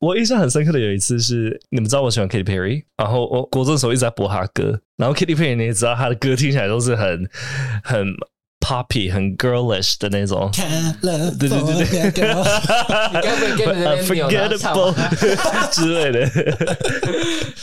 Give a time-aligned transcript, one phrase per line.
[0.00, 7.28] 我印象很深刻的有一次是，你们知道我喜欢 Katy Perry，然后我国中的时候一直在播她歌，然后 Katy Perry 你也知道她的歌听起来都是很
[7.82, 8.06] 很
[8.60, 10.48] poppy、很 girlish 的那种。
[11.00, 12.28] 对对对对，
[13.08, 14.94] 你该不会跟着 Unforgettable
[15.72, 16.30] 之类的。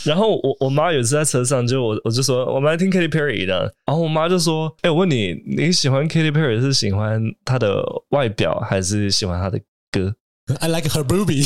[0.04, 9.58] 然后我我妈有一次在车上，就我我就说我们来听 Katy Perry 的，然后我妈就说：“哎，我问你，你喜欢 Katy Perry 是喜欢她的外表，还是喜欢她的
[9.90, 10.14] 歌？”
[10.60, 11.44] I like her boobie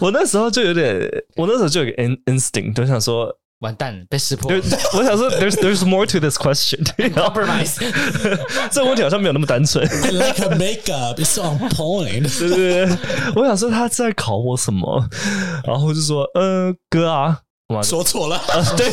[0.00, 1.92] 我那时候就有点，我那时候就有个
[2.26, 4.50] instinct，就想说，完蛋，被识破。
[4.94, 6.82] 我想说，there's there's more to this question。
[7.12, 7.78] Compromise，
[8.72, 9.86] 这个问题好像没有那么单纯。
[9.86, 12.38] I like her makeup, it's on point。
[12.38, 12.98] 对对对，
[13.36, 15.08] 我想说他在考我什么，
[15.64, 17.38] 然后就说，呃，哥啊，
[17.84, 18.42] 说错了，
[18.76, 18.90] 对。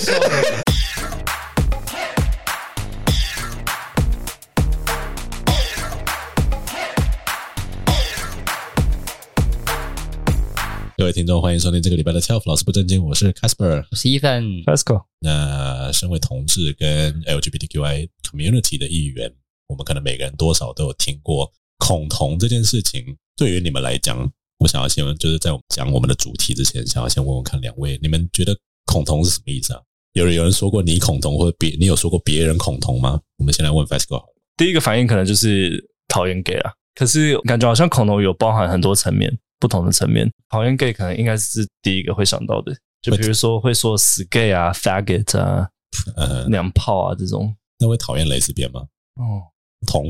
[11.02, 15.02] 各位听众，欢迎收听这个礼拜的 Telf 老师不正经，我是 Casper，我是 Ethan，Let's go。
[15.20, 19.34] 那身为同志跟 LGBTQI community 的一员，
[19.68, 23.18] 我们可能每个人多少都有听过恐同这件事情。
[23.36, 28.56] 对于你们来讲，我想要先问，就是在我们讲我们的主题之前，想要先问问看两位，你们觉得
[28.86, 29.82] 恐同是什么意思啊？
[30.14, 33.20] 有人有人说过你恐同，或者别你有说过别人恐同吗？
[33.40, 34.22] 我们先来问 Fasco。
[34.56, 39.36] 第一个反应可能就是讨厌 gay 啊，可是感觉好像恐同有包含很多层面。
[39.62, 45.70] 不同的层面，讨厌 gay 可能应该是第一个会想到的，就比如说会说死 gay 啊、faggot 啊、
[46.16, 47.56] 呃、娘炮啊这种。
[47.78, 48.82] 那会讨厌蕾丝边吗？
[49.16, 49.44] 哦，
[49.86, 50.06] 同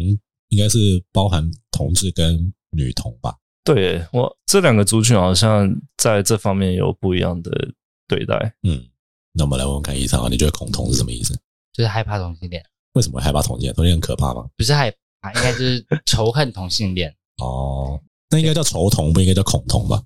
[0.47, 3.35] 应该是包含同志跟女同吧？
[3.63, 7.51] 对，我这两个族群好像在这方面有不一样的
[8.07, 8.53] 对待。
[8.63, 8.81] 嗯，
[9.33, 11.37] 那我们来问问看，医生啊，你觉得恐同是什么意思？
[11.73, 12.63] 就是害怕同性恋。
[12.93, 13.73] 为什么害怕同性恋？
[13.73, 14.49] 同性恋很可怕吗？
[14.57, 14.89] 不是害
[15.21, 17.13] 怕，应该就是仇恨同性恋。
[17.37, 18.01] 哦。
[18.31, 20.01] 那应该叫仇同，不应该叫恐同吧？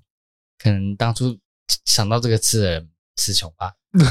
[0.58, 1.38] 可能当初
[1.84, 3.72] 想到这个字的人词穷吧。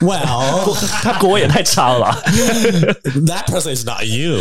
[0.00, 2.22] Well， 他国也太差了吧。
[3.26, 4.36] That person is not you.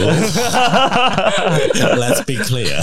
[1.98, 2.80] Let's be clear。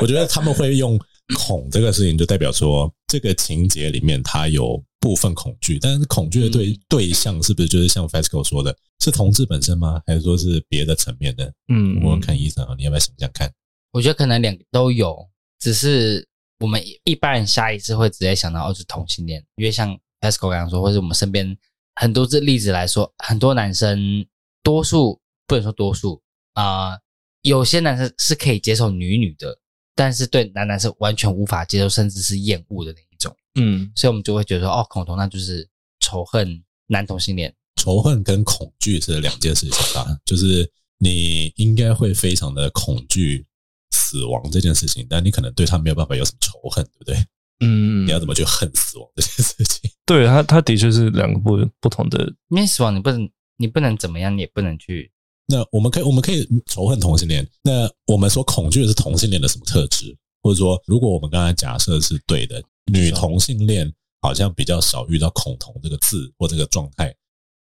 [0.00, 0.98] 我觉得他们会用
[1.36, 10.00] 恐这个事情，就代表说这个情节里面他有部分恐惧，但是恐惧的对、嗯、对象是不是就是像 Fasco 说的，是同志本身吗？
[10.06, 11.52] 还是说是别的层面的？
[11.68, 13.50] 嗯，我们看医生啊，你要不要想想看？
[13.92, 15.28] 我觉得可能两个都有，
[15.58, 16.26] 只是
[16.60, 19.44] 我们一般人下意识会直接想到哦，是同性恋。
[19.56, 21.56] 因为像 Pascal 刚刚说，或者我们身边
[21.94, 24.26] 很多这例子来说，很多男生，
[24.62, 26.22] 多数不能说多数
[26.54, 27.00] 啊、呃，
[27.42, 29.58] 有些男生是可以接受女女的，
[29.94, 33.34] 但是对男男是完全无法接受，甚至是厌恶的那一种。
[33.58, 35.68] 嗯，所以我们就会觉得说，哦，恐同那就是
[36.00, 37.54] 仇恨男同性恋。
[37.76, 43.46] 仇恨跟恐惧是两件事情啊，就是你应该会非常的恐惧。
[44.08, 47.16] 死亡这件事情，但你可能对他没有办法有什么仇恨，对不对？
[47.60, 49.90] 嗯，你要怎么去恨死亡这件事情？
[50.06, 52.24] 对他，他的确是两个不不同的。
[52.48, 55.10] 因为死亡，你不能，你不能怎么样，你也不能去。
[55.46, 57.46] 那我们可以，我们可以仇恨同性恋。
[57.62, 60.16] 那我们所恐惧的是同性恋的什么特质？
[60.42, 67.14] 或者说，如果我们刚才假设是对的，女同性恋好像比较少遇到恐同这个字或这个状态。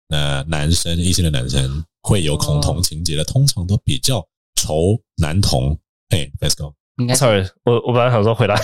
[0.08, 4.26] 那男生，异性的男生会有恐同情节的，通常都比较
[4.56, 5.78] 仇男同。
[6.10, 6.74] 嘿、hey，Let's go。
[7.16, 8.56] Sorry，我我本来想说回答。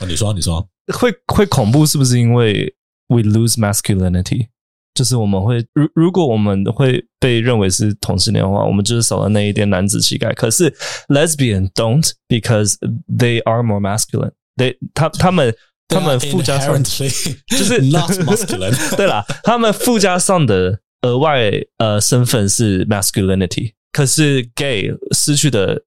[0.00, 2.74] 哦，你说，你说，会会恐怖是不是因为
[3.08, 4.48] we lose masculinity？
[4.92, 10.32] 就是我们会，如如果我们会被认为是同性恋的话，我们就是少了那一点男子气概。
[10.34, 10.70] 可是
[11.08, 12.74] lesbian don't because
[13.08, 14.72] they are more masculine they。
[14.72, 15.54] They 他他们
[15.86, 18.96] 他们附加上就是 not masculine。
[18.96, 25.84] 对啦，他们附加上的额外呃身份是 masculinity，可是 gay 失去的。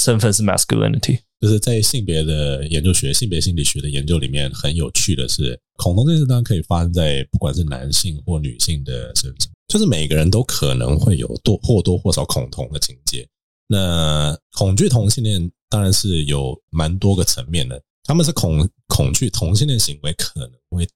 [0.00, 13.26] 身份是 masculinity，就是在性别的研究学、性别心理学的研究里面，很有趣的是，恐同这件事当然可以发生在不管是男性或女性的身上，就是每个人都可能会有多或多或少恐同的情节。
[13.68, 20.88] 那恐惧同性恋当然是有蛮多个层面的，他们是恐恐惧同性恋行为可能会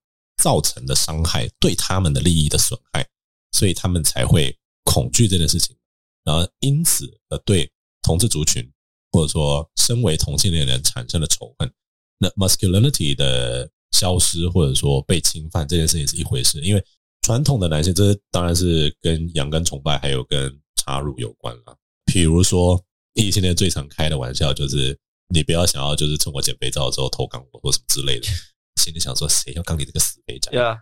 [0.43, 3.07] 造成的伤害，对他们的利益的损害，
[3.53, 4.53] 所以他们才会
[4.85, 5.77] 恐惧这件事情，
[6.25, 7.71] 然后因此而对
[8.03, 8.69] 同志族群。
[9.11, 11.71] 或者说，身为同性恋人产生的仇恨，
[12.19, 16.85] 那 masculinity 的消失或者说被侵犯这件事情是一回事，因为
[17.23, 21.77] 传统的男性，这当然是跟阳刚崇拜还有跟插入有关了。
[22.07, 22.83] 比如说，
[23.15, 28.27] 异性恋最常开的玩笑就是，你不要想要就是趁我减肥皂的时候偷干我或什么之类的，
[28.81, 30.53] 心里想说谁要干你这个死肥宅？
[30.53, 30.79] 呀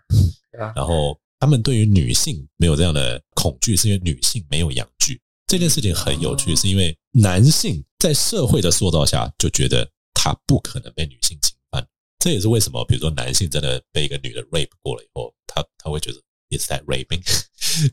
[0.58, 0.72] 呀。
[0.76, 5.20] 然后他们对于女性没有这样的恐惧，是因为女性没有阳具。
[5.46, 11.86] 这件事情很有趣，是因为男性在社会的塑造下就觉得他不可能被女性侵犯，
[12.18, 16.18] 这也是为什么，比如说男性真的被一个女的 rape 过了以后，他他会觉得
[16.50, 17.22] is that raping，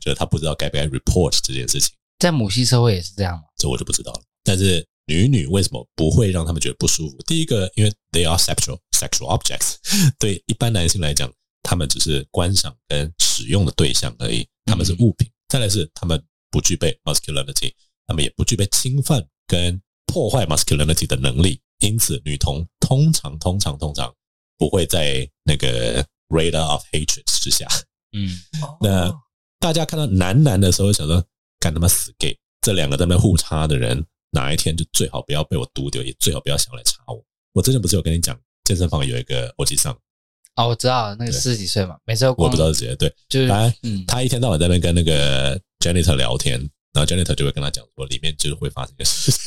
[0.00, 1.94] 觉 得他不知道该不该 report 这件事情。
[2.18, 3.42] 在母系社会也是这样吗？
[3.56, 4.22] 这我就不知道了。
[4.42, 7.16] 但是女女为什么不会让他们觉得不舒服？
[7.24, 9.76] 第一个，因为 they are sexual sexual objects，
[10.18, 15.28] 对一般男性来讲，他们只是观赏跟使用的对象而已，他们是物品。
[15.28, 16.20] 嗯、再来是他们
[16.54, 17.72] 不具备 masculinity，
[18.06, 24.14] 他们也不具备侵犯跟破坏 masculinity 的能力，因此女童通常通常通常
[24.56, 27.66] 不会在那个 radar of hatred 之下。
[28.12, 28.38] 嗯，
[28.80, 29.12] 那
[29.58, 31.20] 大家看到男男的时候，想说
[31.58, 37.20] 干他妈死 gay，这两个在那互插的人，哪一天就最好不要被我毒掉，也最好不要想来插我。
[37.52, 39.92] 我之前不是有跟你讲，健身房有一个欧吉桑？
[40.54, 46.58] 哦，我知道那个四十几岁嘛，每次我不知道是谁，对，就是他，嗯，他一天到晚在那边跟那个 Janitor 聊天，
[46.94, 49.40] 然后 Janitor 就会跟他讲说，里面就是会发生一个事情。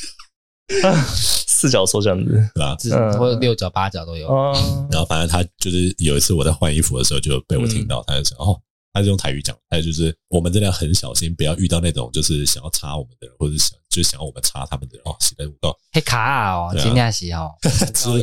[1.48, 2.78] 四脚兽这样子，对吧？
[2.92, 4.28] 嗯，或者六脚八脚都有。
[4.92, 8.62] 然后反正他就是有一次我在换衣服的时候就被我听到，他就说：“哦，
[8.94, 18.22] 他是用台语讲，他就是我们真的要很小心，不要遇到那种就是想要插我们的人，或者想就是想要我们插他们的人哦，洗在五道黑卡哦，今天洗哦 之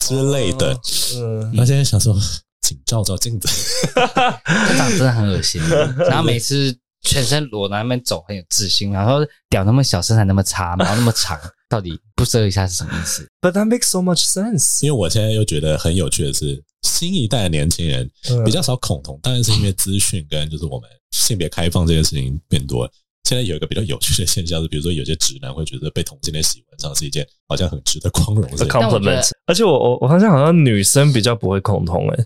[0.00, 0.78] 之类的。
[1.14, 2.14] 嗯，那现在想说，
[2.60, 3.48] 请照照镜子，
[3.94, 5.62] 他长真的很恶心。
[6.10, 11.38] 然后每次全身裸在那边走，很有自信，然后屌那么小，身材那么差，毛那么长。”
[11.68, 13.28] 到底不遮一下是什么意思？
[13.42, 14.84] But that makes so much sense。
[14.86, 18.08] 因为我现在又觉得很有趣的是，新一代的年轻人
[18.44, 22.90] 比较少恐同，当然是因为资讯跟就是我们性别开放这件事情变多了。
[23.24, 29.28] 现在有一个比较有趣的现象是，比如说有些直男会觉得被同性恋喜欢上是一件好像很值得光荣的 compliment。
[29.46, 32.24] 而且我我我发现好像女生比较不会恐同诶，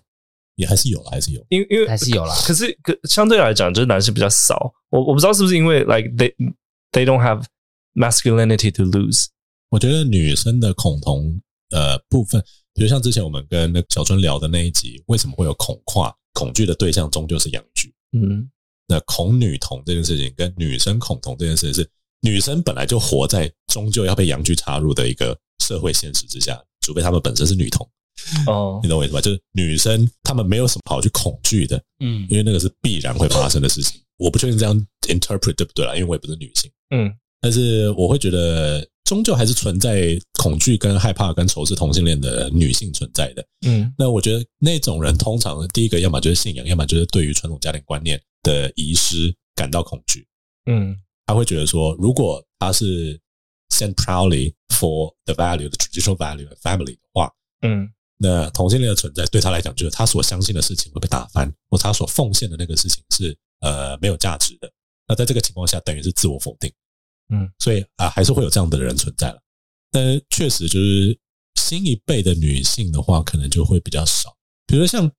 [0.61, 2.35] 也还是有，还是有，因为因为还是有啦。
[2.47, 4.71] 可是可相对来讲，就是男生比较少。
[4.91, 6.33] 我我不知道是不是因为 like they
[6.93, 7.43] they don't have
[7.95, 9.27] masculinity to lose。
[9.71, 11.41] 我觉得女生的恐同
[11.71, 12.43] 呃部分，
[12.75, 16.15] 比如像之前我们跟那小春聊的那一集，为什么会有恐跨？
[16.35, 17.93] 恐惧的对象终究是阳具。
[18.13, 18.49] 嗯，
[18.87, 21.91] 那恐女同这件事情跟女生恐同这件事情，是
[22.21, 27.89] 女生本来就活在终究要被阳具插入的一个社会现实之下，除非她们本身是女同。
[28.47, 29.21] 哦，你懂我意思吧？
[29.21, 31.83] 就是女生她们没有什么好去恐惧的。
[32.01, 34.01] 嗯，因为那个是必然会发生的事情。
[34.19, 34.75] 我不确定这样
[35.09, 36.71] interpret 对不对啦，因为我也不是女性。
[36.91, 38.87] 嗯，但是我会觉得。
[39.05, 43.45] 终究还是存在恐惧、跟害怕、跟仇视同性恋的女性存在的。
[43.67, 50.25] 嗯，那我觉得那种人通常第一个，要么就是信仰，要么就是对于传统家庭观念的遗失感到恐惧。
[50.67, 50.97] 嗯，
[51.27, 53.19] 他会觉得说，如果他是
[53.75, 57.33] stand proudly for the value, the traditional value of family 的话，
[57.63, 57.91] 嗯，
[58.23, 64.71] 那同性恋的存在对他来讲，就是他所相信的事情会被打翻，或他所奉献的那个事情是呃没有价值的。
[65.09, 66.71] 那在这个情况下，等于是自我否定。
[67.33, 69.41] 嗯，所以啊，还是会有这样的人存在了。
[69.91, 71.19] 但是确实就是
[71.55, 74.37] 新一辈的女性的话，可能就会比较少。
[74.67, 75.11] 比如说像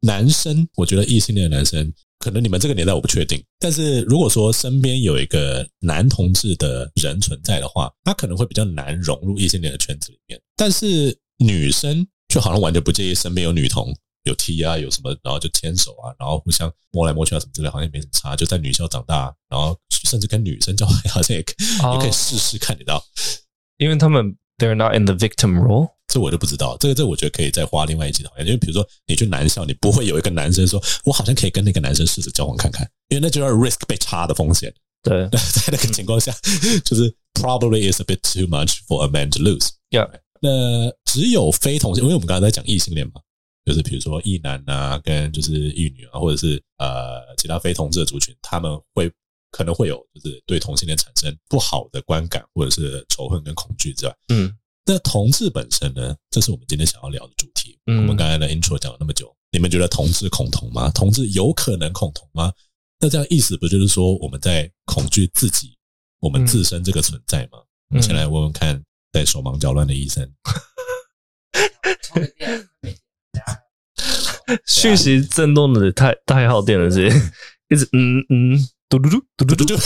[0.00, 3.40] 男生，我觉得异性恋的男生，可能你们这个年代我不确定。
[3.58, 10.40] 但是如果说身边有一个男同志的人存在的话，他可能会比较难融入异性恋的圈子里面。
[10.56, 13.94] 但是女生就好像完全不介意身边有女同。
[14.24, 18.36] 有 T 啊，有什么，然后就牵手啊，然后互相摸来摸去啊，什么之类，好像也没什么差。
[18.36, 23.02] 就在女校长大，然后甚至跟女生交往， 好像也可以、哦、也可以试试看，你知道？
[23.78, 26.76] 因为他们 they're not in the victim role，这我就不知道。
[26.78, 28.46] 这个这个、我觉得可以再花另外一集讨论。
[28.46, 34.70] 因为比如说你去男校，你不会有一个男生说，我好像可以跟那个男生试着交往看看，因为那就要 risk 被插的风险。
[35.02, 36.34] 对， 在那个情况下，
[36.84, 39.70] 就是 probably is a bit too much for a man to lose。
[39.90, 40.06] Yeah，
[40.40, 43.20] 那只有非同性，因为我们刚才在讲异性恋嘛。
[43.64, 49.12] 就是比如说异男啊，跟就是异女啊，或者是呃其他非同志的族群，他们会
[49.50, 54.50] 可能会有就是对同性恋产生不好的观感，或者是仇恨跟恐惧之外，嗯，
[54.86, 57.78] 那同志本身呢，这是我们今天想要聊的主题。
[57.84, 60.90] 嗯，我们刚才的 intro 讲了那么久，你们觉得同志恐同吗？
[60.92, 62.50] 同志有可能恐同吗？
[62.98, 65.76] 那这样意思不就是说我们在恐惧自己，
[66.20, 67.58] 我们自身这个存在吗？
[67.90, 70.32] 我们先来问问看，在手忙脚乱的医生。
[74.66, 77.06] 讯息震动的太太耗电了，是
[77.68, 79.76] 一直嗯嗯嘟嘟嘟嘟嘟嘟嘟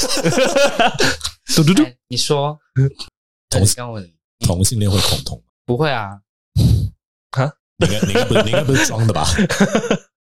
[1.56, 1.82] 嘟嘟嘟。
[2.08, 2.56] 你说
[3.50, 5.44] 同性同性恋会恐同吗？
[5.66, 6.20] 不会啊，
[7.32, 7.52] 哈？
[7.78, 9.26] 你应该你应该不是你应该不是装的吧？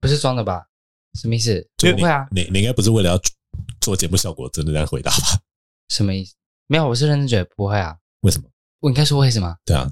[0.00, 0.66] 不是装的吧？
[1.14, 1.66] 什么意思？
[1.78, 3.21] 不会啊，你你应该不是为了要
[3.80, 5.40] 做节目效果真的在回答吧？
[5.88, 6.35] 什么意思？
[6.66, 7.97] 没有，我是认真觉得不会啊。
[8.21, 8.49] 为什么？
[8.81, 9.55] 我应该说为什么？
[9.65, 9.91] 对啊。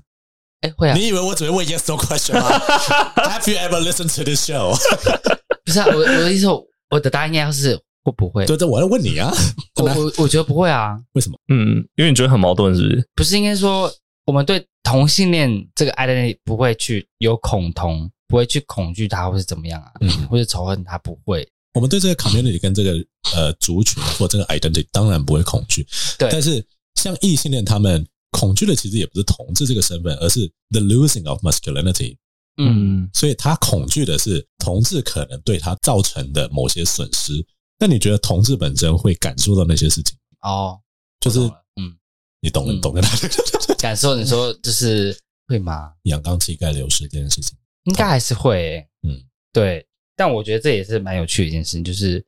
[0.62, 0.96] 哎，会啊！
[0.96, 2.48] 你以为我只会问 yes no question 吗？
[3.16, 4.74] Have you ever listened to this show？
[5.64, 6.46] 不是啊，我我的意思，
[6.90, 8.46] 我的答案应该是会不会？
[8.46, 9.30] 对，这我要问你啊！
[9.76, 10.96] 我我我觉得不会啊。
[11.12, 11.36] 为什么？
[11.52, 13.08] 嗯，因为你觉得很矛盾，是不是？
[13.16, 13.92] 不是应该说
[14.24, 19.90] 我们对同性恋这个 identity 不会去有恐同，不会去恐惧他，或是怎么样啊？
[20.00, 21.46] 嗯，或者仇恨他，不会。
[21.74, 22.92] 我们对这个 community 跟这个
[23.34, 25.86] 呃族群或这个 identity 当然不会恐惧，
[26.18, 26.30] 对。
[26.32, 26.64] 但是
[26.94, 32.18] 像异性恋，他们恐惧的其实也不是同志这个身份，而是 the losing of masculinity。
[32.58, 37.32] 嗯，所以他恐惧的是同志可能对他造成的某些损失。
[37.78, 40.18] 那你觉得同志本身会感受到那些事情？
[40.42, 40.78] 哦，
[41.18, 41.38] 就是
[41.80, 41.96] 嗯，
[42.42, 43.00] 你懂，你懂的。
[43.80, 45.92] 感受你说就是会吗？
[46.02, 48.88] 阳刚气概流失这件事情，应该还是会、欸。
[49.08, 49.86] 嗯，对。
[50.14, 52.24] 但我觉得这也是蛮有趣的一件事情，就是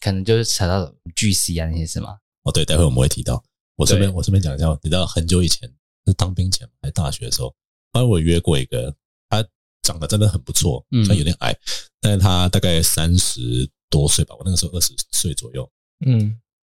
[0.00, 2.16] 可能就是扯到巨 C 啊那些事嘛。
[2.44, 3.42] 哦，对，待会我们会提到。
[3.76, 5.70] 我顺便我顺便讲一下，你知道很久以前
[6.06, 7.48] 是当兵前还大学的时候，
[7.92, 8.94] 后来我约过一个，
[9.28, 9.46] 他
[9.82, 11.58] 长得真的很不错，虽然有点矮，嗯、
[12.00, 15.70] 但是他大概三十多岁吧，我那个时候二十岁左右。
[16.04, 16.18] 嗯，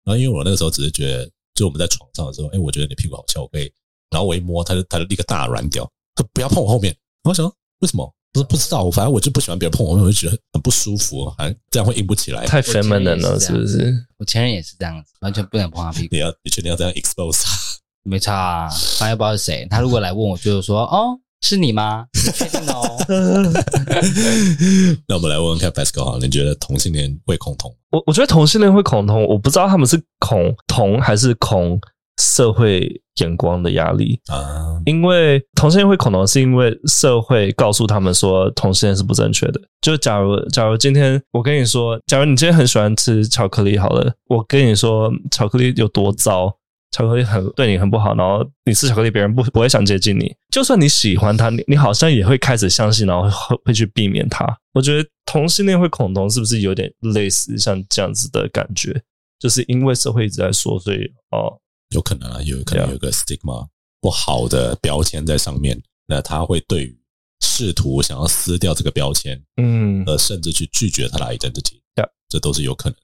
[0.05, 3.73] 然后因为我那个时候只是觉得，就我们在床上的时候，哎，我觉得你屁股好翘，我可以。
[4.11, 6.97] 然后我一摸，他就他就立刻大软屌，他不要碰我后面。
[7.25, 7.47] 我想
[7.79, 8.15] 为什么？
[8.33, 13.95] 不是不知道，反正我就不喜欢别人碰我，我就觉得很不舒服，好像这样会硬不起来，太 feminine 了，是不是？
[14.19, 16.15] 我前任也是这样子，完全不能碰他屁股。
[16.15, 17.51] 你要你确定要这样 expose 他？
[18.05, 19.67] 没差啊，反正不知道是谁。
[19.71, 22.07] 他如果来问我，就是说，哦，是你吗？
[22.15, 22.83] 你确定哦？
[25.07, 27.73] 那我们来问问看，Pascal 哈，你觉得同性恋会恐同？
[27.91, 31.79] 我我觉得同性恋会恐同，我不知道他们是恐同还是恐。
[32.19, 39.61] 社会眼光的压力啊，因为同性恋会恐同，是因为社会告诉他们说同性恋是不正确的。
[39.81, 46.55] 就假如假如今天我跟你说，假如你今天很喜欢吃巧克力，好了，我跟你说巧克力有多糟，
[46.91, 50.35] 巧克力很对你很不好，然后你吃巧克力，别人不不会想接近你。
[50.51, 54.47] 就算你喜欢他，你你好像也会开始相信，然后会会去避免他。
[54.75, 59.03] 我觉得同性恋会恐同，是不是有点类似像这样子的感觉？
[59.39, 60.99] 就是因为社会一直在说，所以
[61.31, 61.59] 哦。
[61.93, 63.67] 有可能啊，有可能有个 stigma
[64.01, 66.99] 不好的标签在上面，那他会对于
[67.41, 71.81] 试图想要撕掉这个标签，嗯，呃，甚至去拒绝他的 identity，
[72.29, 72.99] 这都是有可能。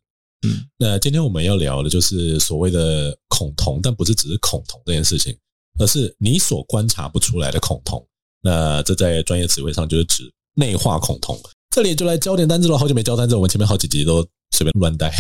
[0.47, 5.37] 嗯，那今天我们要聊的就是所谓的恐同，但不是只是恐同这件事情，
[5.79, 8.05] 而是你所观察不出来的恐同。
[8.41, 11.39] 那这在专业词汇上就是指内化恐同。
[11.71, 14.27] 这里就来教点单字了，好久没教单字，我们前面好几集都。
[14.51, 15.11] 随便乱带。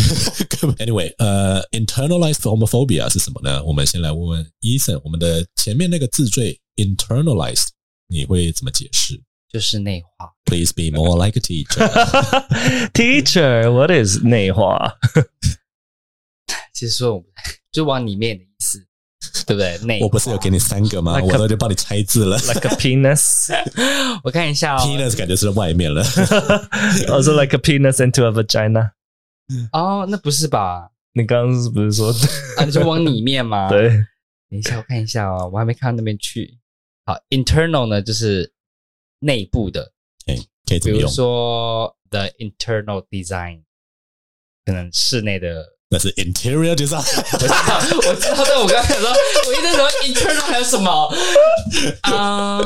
[0.79, 3.63] Anyway，呃，internalized homophobia 是什么呢？
[3.65, 7.69] 我们先来问问 Ethan，我们的前面那个字缀 internalized，
[8.09, 9.21] 你会怎么解释？
[9.51, 10.31] 就是内化。
[10.45, 11.89] Please be more like a teacher.
[12.93, 14.95] Teacher，what is 内化？
[16.75, 17.27] 其实说我们
[17.73, 18.87] 就往里面的意思，
[19.47, 19.79] 对不对？
[19.87, 22.37] 内，我不是有给你三个吗？Like a, 我都就帮你拆字了。
[22.39, 23.53] Like a penis，
[24.23, 24.81] 我看一下哦。
[24.81, 26.03] Penis 感觉是在外面了。
[27.09, 28.91] Also like a penis into a vagina。
[29.73, 30.91] 哦，那不是吧？
[31.13, 32.13] 你刚刚是不是说
[32.57, 32.65] 啊？
[32.65, 33.69] 你就往里面吗？
[33.71, 33.89] 对，
[34.51, 36.59] 等一下我看一下哦，我还没看到那边去。
[37.05, 38.53] 好，internal 呢就是
[39.21, 39.93] 内部的，
[40.27, 40.37] 哎，
[40.67, 40.99] 可以这么用。
[40.99, 43.63] 比如说 the internal design，
[44.67, 46.99] 可能室内的，那是 interior design。
[47.33, 47.55] 我知道，
[48.09, 51.15] 我知道，但我刚才说，我一直说 internal 还有什么？
[52.03, 52.61] 啊，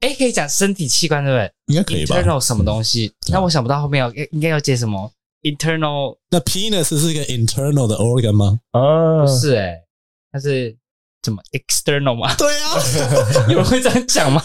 [0.00, 1.52] 哎，可以讲身体器官对不对？
[1.66, 3.12] 应该可以吧？internal 什么东西？
[3.28, 5.12] 那我想不到后面要应该要接什么
[5.45, 8.59] ？Internal，那 penis 是一个 internal 的 organ 吗？
[8.71, 9.83] 啊，不是诶、欸、
[10.31, 10.77] 它是
[11.21, 12.35] 怎么 external 吗？
[12.35, 14.41] 对啊，有人会这样讲吗？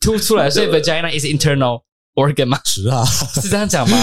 [0.00, 1.82] 凸出来，所以 vagina is internal
[2.14, 2.60] organ 吗？
[2.64, 3.96] 是啊，是这样讲吗？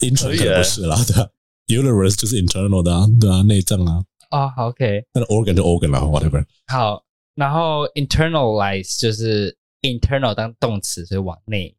[0.00, 1.28] internal 可能不是啦，对啊，
[1.68, 4.02] uterus 就是 internal 的啊，对啊，内脏啊。
[4.30, 6.44] 哦，好，OK，那 organ 就 organ 了，whatever。
[6.68, 7.02] 好，
[7.34, 11.74] 然后 internalize 就是 internal 当动词，所以往内。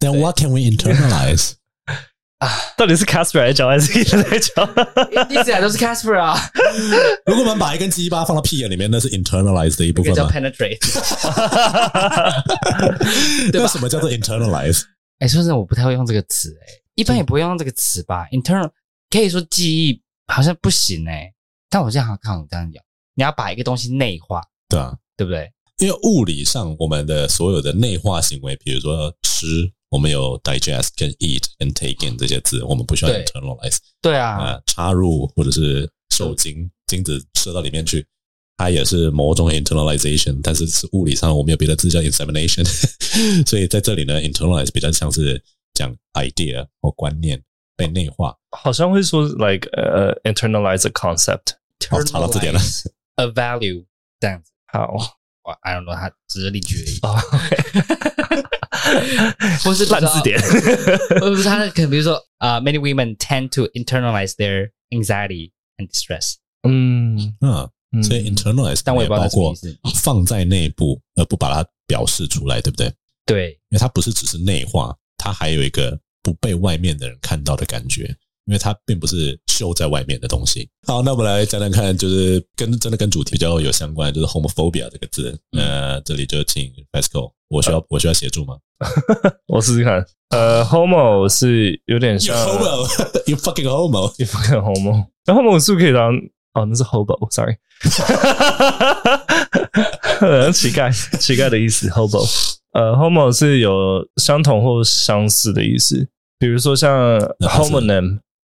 [0.00, 1.52] Then what can we internalize？
[2.41, 4.67] 啊， 到底是 Casper 来教还是 Ethan 来教？
[5.29, 6.35] 一直以来都是 Casper 啊。
[7.27, 10.15] 如果我们把一根鸡巴放到屁眼里面，那是 internalize 的一部分吗？
[10.15, 10.79] 叫 penetrate。
[13.51, 13.67] 对吧？
[13.69, 14.81] 什么叫做 internalize？
[15.19, 18.71] 哎、欸，说真的，我不太会用这个词，哎，一般也不会用这个词吧？internal
[19.11, 21.31] 可以说记忆好像不行哎，
[21.69, 22.83] 但我这样好像看我这样讲，
[23.13, 25.51] 你要把一个东西内化，对啊，对不对？
[25.77, 29.71] 因为物理上，我们的所有的内化行为，比如说吃。
[29.90, 33.78] 我们有 digest、跟 eat、and take in 这些字，我们不需要 internalize。
[34.02, 38.06] 对啊，呃，插入或者是受精，精子射到里面去，
[38.56, 42.64] 它也是某种 internalization，但是是物理上我们有别的字叫 insemination。
[43.46, 45.42] 所以在这里呢，internalize 比较像是
[45.74, 47.42] 讲 idea 或观念
[47.76, 51.54] 被内化，好像会说 like 呃、uh, internalize a concept。
[51.88, 52.60] 好，查到字典了，
[53.16, 53.84] a value
[54.18, 54.50] 这样子。
[54.72, 54.92] 好，
[55.44, 58.46] 我 I don't know，它只是例句而已。
[58.83, 59.63] Oh.
[59.63, 60.39] 或是烂字典，
[61.21, 66.35] 或是他可能比如说啊、uh,，many women tend to internalize their anxiety and distress。
[66.63, 67.35] 嗯。
[67.41, 68.03] 啊，嗯。
[68.03, 69.53] 所以 internalize，但我也包括
[69.95, 72.91] 放在内部而不把它表示出来，对不对？
[73.25, 80.69] 对，因为它不是只是内化，它还有一个不被外面的人看到的感觉，因为它并不是秀在外面的东西。
[80.87, 85.37] 好，那我们来讲讲看，就是跟真的跟主题比较有相关，就是 homophobia 这个字。
[85.51, 88.57] 那、呃、这里就请 Fesco，我需要、呃、我需要协助吗？
[89.47, 90.05] 我试试看。
[90.29, 95.05] 呃，homo 是有点像 homo，you fucking homo，you fucking homo。
[95.25, 96.15] 那 homo 是不是可以当
[96.53, 97.55] 哦，那是 hobo，sorry，
[100.53, 102.25] 乞丐，乞丐的意思，hobo。
[102.71, 106.07] 呃，homo 是有相同或相似的意思，
[106.39, 107.19] 比如说像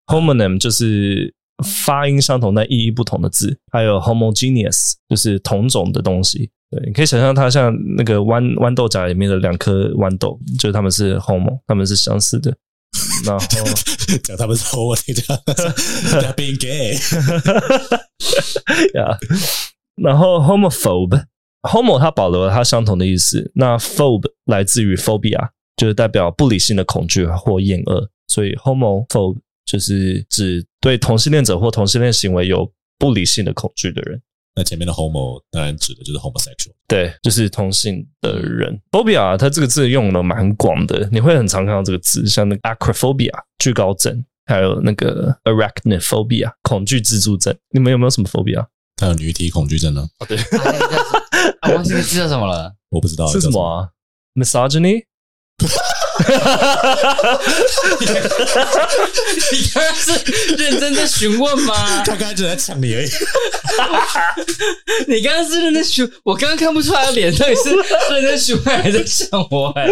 [0.08, 1.34] homonym，homonym 就是
[1.64, 6.50] 发音相同但意义不同的字，还有 homogeneous 就是同种的东西。
[6.70, 12.54] 对，你可以想象它像那个豌豌豆荚里面的两颗豌豆，就是它们是 homo，它们是相似的。
[13.26, 13.46] 然后
[14.24, 15.38] 讲他们是 homo，你讲
[16.22, 16.94] they're being gay，
[19.00, 19.18] 呀。
[19.96, 29.38] 然后 homophobe，homo 它保留了它相同的意思，那 phobe 来自于 phobia，就是代表不理性的恐惧或厌恶，所以 homophobe
[29.68, 34.20] 就是指对同性恋者或同性恋行为有不理性的恐惧的人。
[34.56, 38.82] 那前面的 homo 当然指的就是 homosexual，对，就是同性的人。
[38.90, 47.56] phobia 它这个字用的蛮广的，你会很常看到这个字，像那个 acrophobia 惧高症，还有那个 arachnophobia 恐惧蜘蛛症。
[47.70, 48.66] 你们有没有什么 phobia？
[49.00, 50.10] 还有女体恐惧症呢？
[50.18, 50.36] 哦，对，
[51.60, 52.74] 啊，忘记知道什么了？
[52.90, 53.90] 我不知道是什么啊
[54.34, 55.04] ？misogyny。
[56.18, 57.40] 哈哈哈哈哈！
[59.52, 60.12] 你刚刚是
[60.56, 62.04] 认真在询问吗？
[62.06, 63.10] 他刚才只在抢你而已。
[65.08, 67.70] 你刚刚是认真询，我刚刚看不出来脸，到底是
[68.12, 69.70] 认真询问还是想我？
[69.78, 69.88] 哎，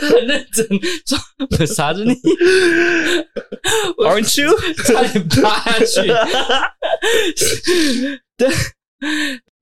[0.00, 0.66] 很认真
[1.06, 1.20] 装
[1.66, 2.12] 啥子你
[3.98, 4.58] ？Aren't you？
[4.84, 6.08] 差点趴下去。
[8.36, 8.48] 对。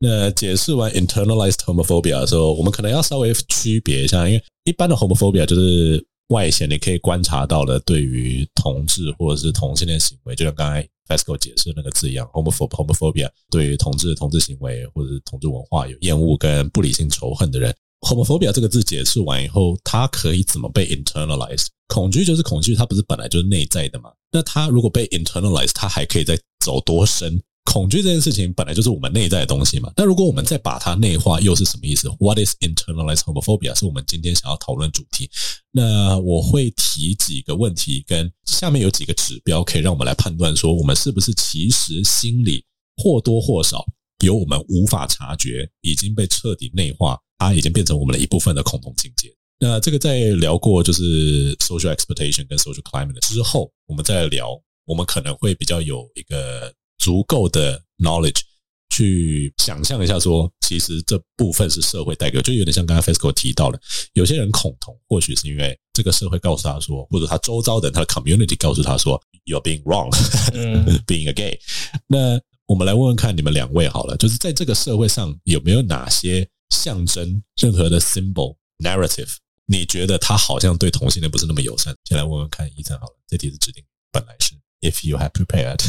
[0.02, 21.66] 那解释完 internalized homophobia 的时候，我们可能要稍微区别一下，因为一般的 homophobia 就是外显你可以观察到的，对于同志或者是同性恋行为，就像刚才 Fesco 解释那个字一样，homophobe homophobia 对于同志的同志行为或者是同志文化有厌恶跟不理性仇恨的人，homophobia 这个字解释完以后，它可以怎么被 internalized？
[21.88, 24.10] 恐惧就是恐惧，它不是本来就是内在的嘛？
[24.32, 27.42] 那它如果被 internalized，它还可以再走多深？
[27.64, 33.78] 恐惧这件事情本来就是我们内在的东西嘛，那如果我们再把它内化，又是什么意思？What is internalized homophobia？
[33.78, 35.30] 是我们今天想要讨论主题。
[35.70, 42.64] 那我会提几个问题，跟下面有几个指标，可以让我们来判断说，我们是不是其实心里
[42.96, 43.84] 或多或少
[44.24, 49.32] 有我们无法察觉，已经被彻底内化，它已经变成我们的一部分的恐同情结。
[49.60, 56.74] 那这个在聊过就是 social expectation 跟 social climate 之后，我们再聊，我们可能会比较有一个。
[57.00, 58.42] 足够的 knowledge
[58.90, 63.80] 去想象一下，说其实这部分是社会带给，就有点像刚才 Fesco 提到的，
[64.12, 71.58] 有些人恐同，或许是因为这个社会告诉他说，或者他周遭的他的 community 告诉他说，you're being wrong，being a gay。
[72.06, 79.36] 那我们来问问看你们两位好了，就是在这个社会上有没有哪些象征、任何的 symbol narrative，
[79.66, 81.94] 你觉得他好像对同性恋不是那么友善？
[82.04, 83.82] 先来问问看，Ethan 好了，这题是指定
[84.12, 85.80] 本来是 if you have prepared。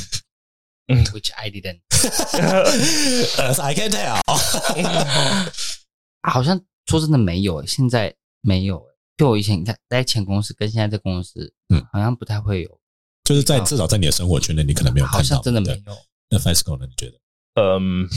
[0.88, 1.80] Which I didn't.
[3.38, 4.22] As I can tell.
[6.24, 8.84] 好像说真的没有，现在没有。
[9.18, 12.80] 就我以前你看在前公司跟现在这公司，嗯，好像不太会有。
[13.24, 15.18] 就是在至少在你的生活圈内，你可能没有看到。
[15.20, 15.98] 好像真的没有。
[16.30, 16.86] 那 Fesco 呢？
[16.88, 17.20] 你觉得？
[17.62, 18.08] 嗯，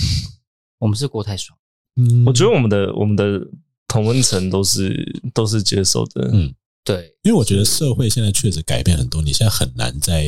[0.79, 1.59] 我们是过太爽。
[1.97, 3.41] 嗯，我觉得我们的我们的
[3.87, 6.31] 同温层都是都是接受的。
[6.33, 10.25] 嗯，对，因为我觉得社会现在确实改变很多，你现在很难在，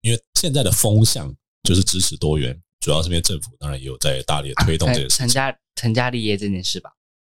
[0.00, 1.34] 因为现在的风向。
[1.62, 5.18] 就是支持多元，主要是因为政府当然也有在大力的推动这件事情。
[5.18, 6.90] 成家成家立业这件事吧，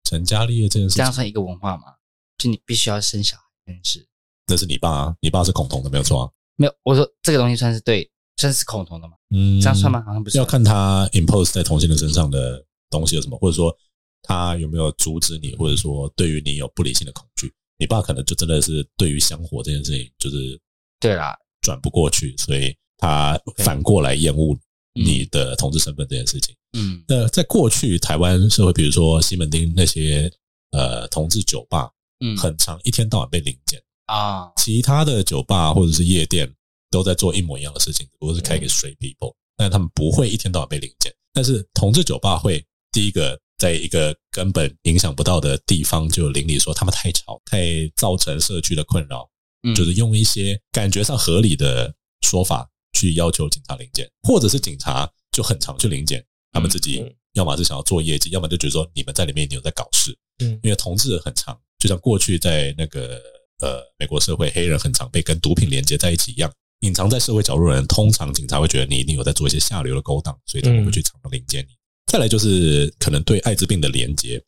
[0.04, 1.84] 成家立业这件事，这样算一个文化吗？
[2.38, 4.06] 就你必须要生小孩这件事。
[4.46, 6.30] 那是你爸啊，你爸是恐同的，没有错啊。
[6.56, 9.14] 没有，我说这个东西算是对，算是恐同的吗？
[9.30, 10.02] 嗯，这样算吗？
[10.04, 10.38] 好像不是。
[10.38, 13.76] 要看他 impose 在同性人身上的东西有什么，或者说
[14.22, 17.52] 他有没有阻止你，或者说对于你有不理性的恐惧。
[17.78, 20.60] 你爸可能就真的是对于香火这件事情，就是
[21.00, 22.76] 对啦，转不过去，所以。
[23.02, 24.56] 他反过来厌恶
[24.94, 26.54] 你的同志身份这件事情。
[26.78, 30.32] 嗯，那在过去台湾社会，比如说西门町那些
[30.70, 34.52] 呃同志酒吧，嗯，很长一天到晚被临检啊。
[34.56, 36.48] 其他的酒吧或者是夜店
[36.92, 41.12] 都在做一模一样的事情，不过是开给 straight people，但他们不会一天到晚被临检。
[41.32, 49.28] 但是同志酒吧会第一个在一个根本影响不到的地方就邻里说他们太吵，太造成社区的困扰，
[49.74, 52.68] 就是用一些感觉上合理的说法。
[52.92, 60.16] 去要求警察临检，或者是警察就很常去临检，他们自己要么是想要做业绩，要么就觉得说你们在里面一定有在搞事。
[60.38, 63.20] 嗯，因为同志很常，就像过去在那个
[63.60, 71.74] 呃美国社会，黑人很常被跟毒品连接在一起一样，隐藏在社会角落的人，通常警察会觉得你一定有在做一些下流的勾当，所以他们会去常常临检你。
[72.06, 74.42] 再来就是可能对艾滋病的连接，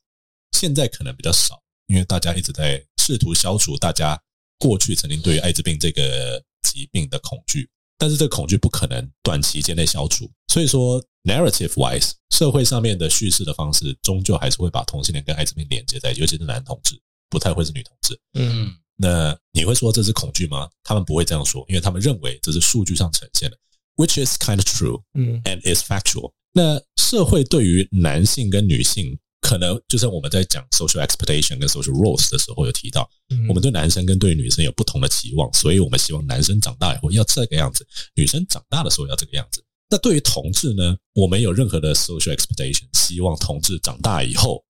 [0.52, 4.20] 现在可能比较少，因为大家一直在试图消除大家
[4.59, 18.20] 过去曾经对于艾滋病这个疾病的恐惧，但是这个恐惧不可能短期间内消除，所以说 narrative wise，社会上面的叙事的方式，终究还是会把同性恋跟艾滋病连接在一起，尤其是男同志，不太会是女同志。
[18.35, 20.68] 嗯，那你会说这是恐惧吗？
[20.83, 23.57] 他们不会这样说，因为他们认为这是数据上呈现的
[23.96, 26.33] ，which is kind of true，嗯，and is factual。
[26.52, 33.07] 那社会对于男性跟女性，可能就像我们在讲 social expectation 跟 social roles 的时候有提到，
[33.46, 39.62] 我们对男生跟对女生有不同的期望，所以我们希望男生长大以后要这个样子，女生长大的时候要这个样子。
[39.90, 44.64] 那对于同志呢，我们有任何的 social expectation，希望同志长大以后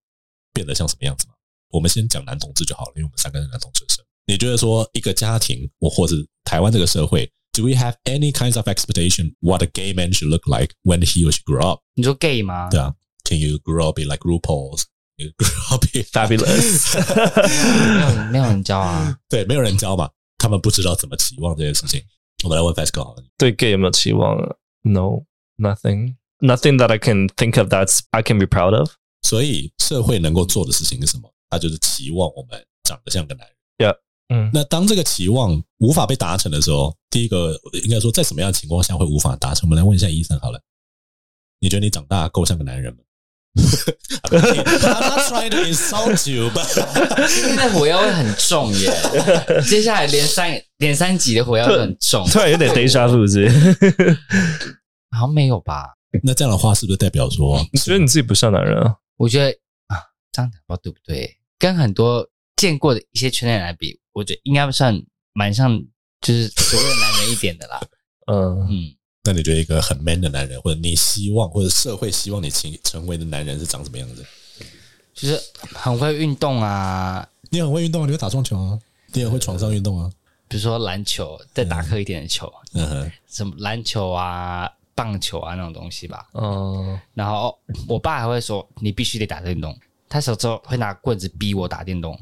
[0.53, 1.35] 变得像什么样子吗？
[1.71, 4.05] 我们先讲男同志就好了，因为我们三个是男同志生。
[4.27, 11.25] 你觉得说一个家庭，我或者台湾这个社会？Do we have any kinds of expectation what a gay man should look like when he
[11.25, 11.81] or she grow up？
[11.95, 12.69] 你说 gay 吗？
[12.71, 12.93] 对啊
[13.25, 14.85] ，Can you grow up be like RuPaul's?
[15.17, 16.95] You grow up be fabulous？
[18.01, 22.03] 没 有没有人教啊， 对，没有人教嘛，他们不知道怎么期望这件事情。
[22.43, 24.37] 我们来问 Fesco 好了，对 gay 有没有期望
[24.83, 28.91] ？No，nothing，nothing that I can think of that I can be proud of。
[29.23, 31.33] 所以社会能够做的事情是什么？
[31.49, 33.57] 它就是期望我们长得像个男人。
[33.91, 33.97] Yeah。
[34.29, 39.69] 嗯，那当这个期望无法被达成的时候，第一个应该说，在什么样的情况下会无法达成？
[39.69, 40.61] 我们来问一下医生好了，
[41.61, 43.01] 你觉得你长大够像个男人吗
[43.55, 46.67] ？I'm not trying to insult you, but
[47.29, 48.90] 今天的火药味很重耶。
[49.69, 54.19] 接下来连三连三集的火药都很重，突然有点 deja vu 是不是？
[55.11, 55.95] 好像没有吧？
[56.23, 58.95] 那这样的话是不是代表说，你觉得你自己不像男人啊？
[59.17, 59.51] 我觉得
[59.88, 59.99] 啊，
[60.33, 61.37] 这样讲不知道对不对？
[61.59, 63.99] 跟很多见过的一些圈内人来比。
[64.12, 64.97] 我觉得应该算
[65.33, 65.77] 蛮像，
[66.21, 67.81] 就是所谓的男人一点的啦。
[68.27, 74.25] 嗯 嗯，那你觉得一个很 man 的男人，或者你希望，或者社会希望你成成为的男人是长什么样子？
[75.15, 75.41] 就是
[75.73, 78.79] 很会运动啊，你很会运动啊，你会打撞球啊，
[79.13, 80.11] 你也会床上运动啊，
[80.49, 86.29] 比如说篮球，再打颗一点的球，嗯哼，什么篮球啊、棒球啊那种东西吧。
[86.35, 87.59] 嗯，然后
[87.89, 92.19] 我爸还会说，你必须得打电动，他小时候会拿棍子逼我打电动。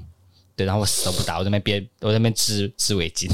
[0.55, 3.27] 对，然后我死都不打，我在那边我在那边织织围巾，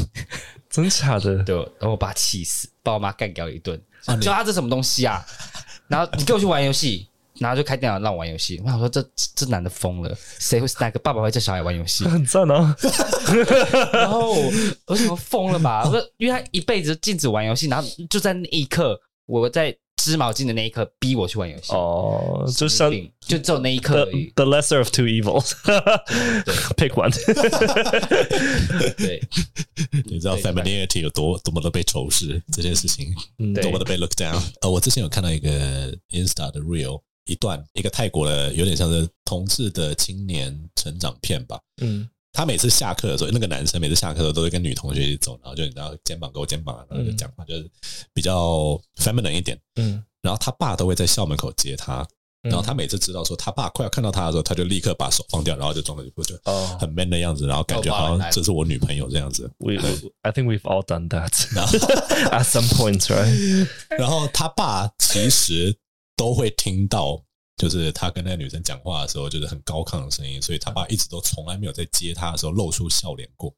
[0.70, 1.42] 真假的？
[1.42, 3.78] 对，然后我爸气死，把我妈干掉一顿，
[4.20, 5.24] 叫他这什么东西啊？
[5.88, 8.60] 然后你给我去玩游戏，然后就开电脑让我玩游戏。
[8.64, 12.04] 我想说这这男的疯了，谁会哪个爸爸会叫小孩玩游戏？
[12.04, 12.74] 很赞啊！
[13.92, 14.32] 然后
[14.86, 15.82] 我想说疯了吧？
[15.84, 19.76] 我说因为他一辈子禁止玩游戏，然后就在那一刻，我在。
[20.10, 21.72] 织毛巾的那一刻，逼我去玩游戏。
[21.72, 22.90] 哦，就像
[23.20, 24.32] 就只有那一刻而已。
[24.34, 25.52] The, the lesser of two evils，
[26.44, 26.54] 对，
[26.88, 27.12] pick one。
[28.96, 29.22] 对，
[30.06, 33.14] 你知道 femininity 有多多么的被仇视这件事情，
[33.62, 34.40] 多么的被 look down。
[34.62, 41.60] 呃，我之前有看到一个 Insta 的 Real 一段，一个泰国的有点像是同志的青年成长片吧。
[41.82, 42.08] 嗯。
[42.38, 47.68] 他每次下课的时候，那个男生每次下课的时候都会跟女同学一起走，然后就你知道肩膀勾肩膀，然后就讲话，就是
[48.14, 49.60] 比较 feminine 一点。
[49.74, 52.06] 嗯，然后他爸都会在校门口接他，
[52.42, 56.36] 然后他每次知道说他爸快要看到他的时候，他就立刻把手放掉，然后就装了一副就
[56.78, 59.50] 很 man 的样子，然后感觉好像这是我女朋友这样子。
[59.58, 59.74] We,
[60.22, 61.32] I think we've all done that
[62.30, 63.66] at some point, right？
[63.98, 65.76] 然后他爸其实
[66.16, 67.24] 都会听到。
[67.58, 73.52] 就是他跟那个女生讲话的时候，就是很高亢的声音，所以他爸一直都从来没有在接他的时候露出笑脸过。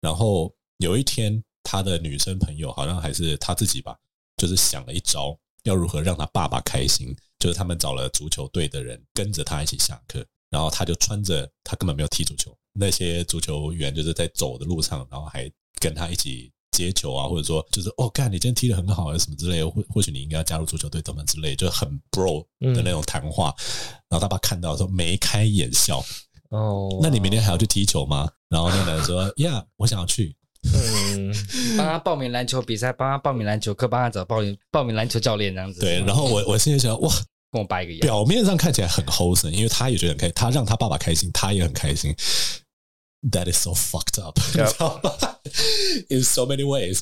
[0.00, 3.98] 然后有一天，他的女生朋友好像还是他自己吧，
[4.36, 7.14] 就是想了一招，要如何让他爸爸开心。
[7.40, 16.50] 就是他们找了足球队的人跟着他一起下课，然后他就穿着他根本没有踢足球，那些足球员就是在走的路上，然后还跟他一起。
[16.74, 23.54] 接球啊，或者说就是哦，干你今天踢得很好，啊，什么之类的，或或许你应该要加入足球队等等之类，就很 bro 的那种谈话。
[23.58, 23.64] 嗯、
[24.10, 26.04] 然后他爸看到说眉开眼笑
[26.50, 28.28] 哦，那你明天还要去踢球吗？
[28.48, 30.34] 然后那个男人说呀， 我想要去，
[30.72, 31.34] 嗯，
[31.76, 35.80] 帮他报名篮球比赛，帮他报名篮球课，帮他找报名报名篮球教练这样子。
[35.80, 37.10] 对，然后我我现在想哇，
[37.50, 42.14] 跟我爸一个样，表面上看起来很 wholesome，因为他也觉得很开心，他让他爸爸开心，他也很开心。
[43.31, 45.11] That is so fucked up， 你知道吗？
[46.09, 47.01] In so many ways。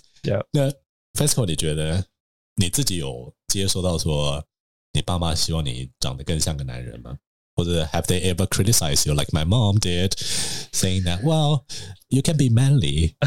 [0.51, 0.71] 那
[1.13, 2.05] Fesco，你觉得
[2.55, 4.43] 你自己有接受到说
[4.93, 7.17] 你爸妈希望你长得更像个男人吗？
[7.55, 10.11] 或者 Have they ever criticized you like my mom did,
[10.71, 11.63] saying that well
[12.09, 13.15] you can be manly?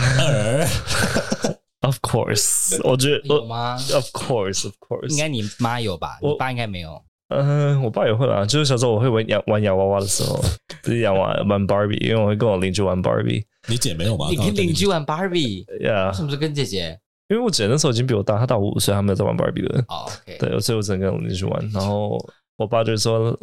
[1.80, 3.74] Of course，我觉得有吗？
[3.92, 6.18] Of course, of course，应该你妈有吧？
[6.20, 7.02] 你爸应该没有。
[7.28, 10.44] 嗯，我爸也会啦，就是小时候我会玩洋玩洋娃娃的时候，
[10.85, 13.43] 不是洋娃娃玩 Barbie，因为我会跟我邻居玩 Barbie。
[13.67, 14.27] 你姐没有吗？
[14.29, 15.65] 你跟邻居玩 Barbie？
[15.83, 16.99] 呀，是不是跟姐姐？
[17.27, 19.83] 因为我姐那时候已经比我大，她大我五岁，她没有在玩 Barbie 了。
[19.87, 21.71] 哦，OK，对，所以我只能跟我邻居玩。
[21.73, 22.17] 然后
[22.57, 23.35] 我爸就说，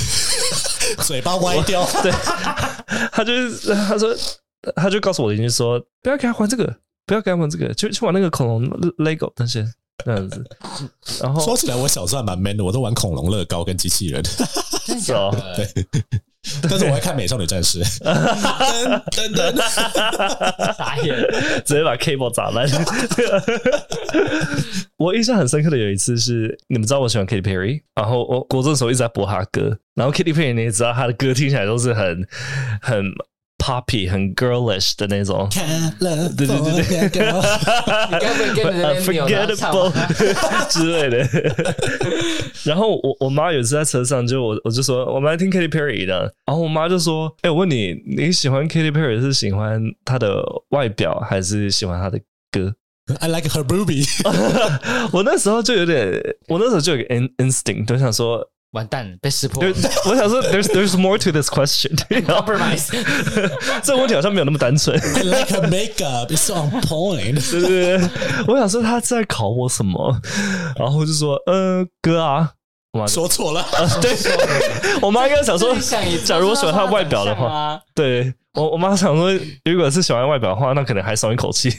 [1.04, 2.10] 嘴巴歪掉， 对，
[3.12, 4.16] 他就是他说，
[4.76, 6.64] 他就告诉我邻居说，不要给他玩这个，
[7.04, 8.66] 不要给他玩这个，就去玩那个恐龙
[8.96, 9.66] Lego 那些。
[10.04, 10.44] 这样子，
[11.22, 14.22] 然后说起来，我小时候还蛮 man 的，我都玩恐龙乐高跟机器人。
[14.24, 15.66] 是哦，对，
[16.68, 17.80] 但是我还看美少女战士。
[18.02, 19.56] 等等，
[20.76, 21.16] 傻眼，
[21.64, 22.66] 直接把 cable 砸烂。
[24.96, 32.26] 我印象很深刻的有一次是，你们知道我喜欢 Katy Perry，然后我国中的时候一直在播他歌，然后 Katy Perry 你也知道他的歌听起来都是很
[32.80, 33.04] 很。
[33.66, 37.26] Poppy 很 girlish 的那种，对对对对
[38.70, 39.90] ，Unforgettable
[40.70, 41.28] 之类的。
[42.62, 52.20] 然后我我妈有一次在车上，就我我就说我们来听 Katy Perry 的，然后我妈就说：“哎，我问你，你喜欢 Katy Perry 是喜欢她的外表，还是喜欢她的
[52.52, 52.72] 歌
[53.18, 54.06] ？”I like her boobie。
[55.12, 56.08] 我那时候就有点，
[56.46, 57.04] 我那时候就有个
[57.38, 58.48] instinct，就想说。
[58.76, 59.64] 完蛋了，被识破。
[60.06, 61.96] 我想说，there's there's more to this question。
[62.26, 62.90] Compromise，
[63.82, 64.96] 这个问题好像没有那么单纯。
[64.98, 67.50] I like her makeup, it's on point。
[67.50, 68.08] 对对对，
[68.46, 70.20] 我想说他在考我什么，
[70.76, 72.50] 然后我就说，呃，哥啊，
[72.92, 73.66] 我妈说错了。
[74.02, 74.14] 对，
[75.00, 75.74] 我妈应该想说，
[76.24, 79.32] 假如我喜欢他外表的话，对我我妈想说，
[79.64, 81.70] 如果是喜欢外表的话，那可能还松一口气。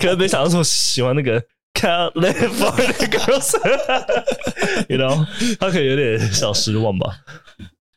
[0.00, 1.42] 可能没想到说喜欢那个。
[1.78, 5.24] Can't live for the girls，you know，
[5.60, 7.20] 他可能有点小失望吧。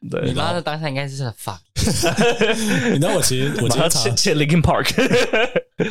[0.08, 1.58] 对，你妈的当下应该是 fuck。
[2.94, 4.94] 你知道我其实我经常切切 Linkin Park。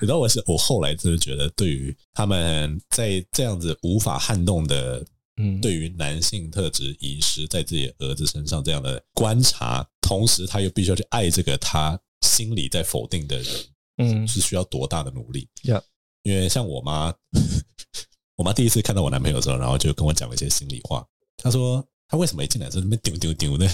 [0.00, 5.04] 你知道我是我后来真的觉得，对于他们在这样子无法撼动的，
[5.36, 13.46] 嗯，对于男性特质遗失在自己儿子身上这样的观察，同时他又必须要去爱这个他心里在否定的人，
[13.98, 15.48] 嗯，是需要多大的努力？
[15.64, 15.82] 呀。
[16.28, 17.10] 因为像我妈，
[18.36, 21.02] 我妈第一次看到我男朋友的时候，然后就跟我讲了一些心里话。
[21.42, 23.66] 她说：“她为什么一进来就那边丢丢丢呢？”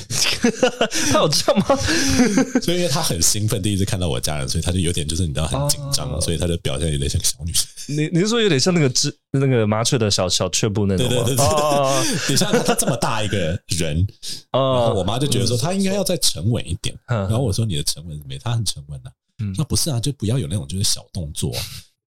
[1.11, 1.75] 她有这样吗？
[2.63, 7.67] 所以因为她很兴奋，第一次看到我家人，所以她就有点就是你知道很紧张，哦、所以她就表现有点像小女生。
[7.89, 11.13] 你你是说有点像那个只那个麻雀的小小雀步那种吗？
[11.13, 14.07] 对对对对，哦、你像他这么大一个人，
[14.53, 16.97] 然后我妈就觉得说她应该要再沉稳一点。
[17.09, 19.13] 然后我说你的沉稳是没，她很沉稳的、啊。
[19.41, 21.53] 嗯，那不是啊，就不要有那种就是小动作。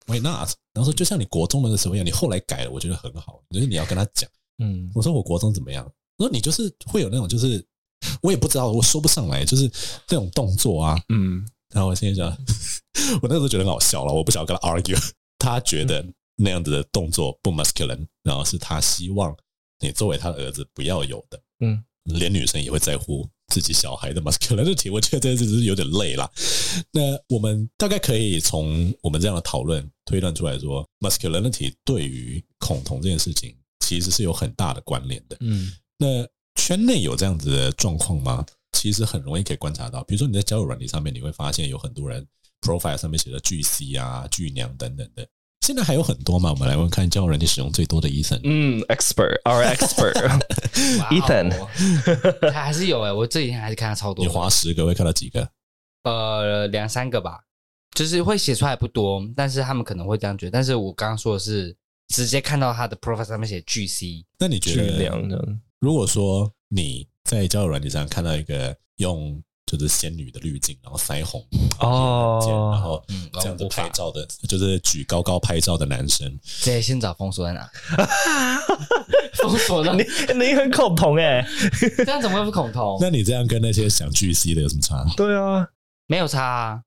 [0.06, 0.50] Why not？
[0.72, 3.42] 然后说，就像你国中的那时候一样，你后来改了，我觉得很好。
[3.50, 5.84] 就是你要跟他讲，嗯，我说我国中怎么样？
[6.18, 7.64] 我说你就是会有那种，就是
[8.22, 9.68] 我也不知道，我说不上来，就是
[10.06, 11.46] 这种动作啊，嗯。
[11.74, 12.30] 然后我现在讲，
[13.20, 14.96] 我那时候觉得很好笑了，我不想要跟他 argue。
[15.38, 19.36] 他觉得那样子的动作不 masculine，然后是他希望
[19.80, 23.28] 你作为他的儿子不要有的，嗯，连女生也会在乎。
[23.48, 26.30] 自己小孩的 masculinity，我觉得这只是有点累了。
[26.90, 35.36] 那我们大概可以从我们这样的讨论推断出来说，masculinity 对于恐同这件事情其实是有很大的关联的。
[35.40, 38.44] 嗯，那圈内有这样子的状况吗？
[38.72, 42.26] 其实很容易可以观察到，比如说你在交友软体上面，你会发现有很多人
[42.60, 45.26] profile 上面写的巨 C 啊、巨娘等等的。
[45.64, 46.50] 现在还有很多嘛？
[46.50, 48.38] 我们来问看交友软体使用最多的 Ethan。
[48.44, 51.50] 嗯，expert，our expert，Ethan，
[52.52, 54.22] 他还是有哎、欸，我这几天还是看他超多。
[54.22, 55.48] 你划十个会看到几个？
[56.02, 57.40] 呃，两三个吧，
[57.96, 60.50] 就是会写出来不多，但是他们可能会这样觉得。
[60.50, 61.74] 但是我刚刚说的是
[62.08, 65.58] 直接看到他的 profile 上面写 GC，那你觉得？
[65.80, 69.42] 如果说你在交友软件上看到一个用。
[69.66, 71.44] 就是仙女的滤镜，然后腮红
[71.80, 73.02] 哦，然后
[73.40, 76.38] 这样子拍照的，就是举高高拍照的男生。
[76.62, 77.68] 对，先找封锁在哪？
[79.34, 80.04] 封锁的你，
[80.38, 81.48] 你很恐同哎、欸，
[82.04, 82.98] 这样怎么会不恐同？
[83.00, 85.04] 那你这样跟那些想巨 C 的有什么差？
[85.16, 85.66] 对啊，
[86.06, 86.82] 没有差啊，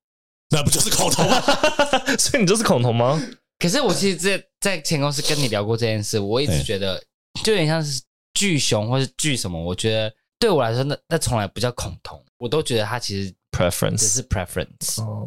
[0.52, 1.42] 那不就是恐同吗？
[2.18, 3.22] 所以你就是恐同吗？
[3.60, 7.04] 可是我其实在在前公司跟你聊过这件事，我一直觉得
[7.44, 8.02] 就有点像是
[8.36, 10.14] 巨熊或是巨什么，我觉得。
[10.40, 15.02] 对我来说，那那从来不叫恐同，我都觉得他其实 preference 只是 preference。
[15.02, 15.26] 哦，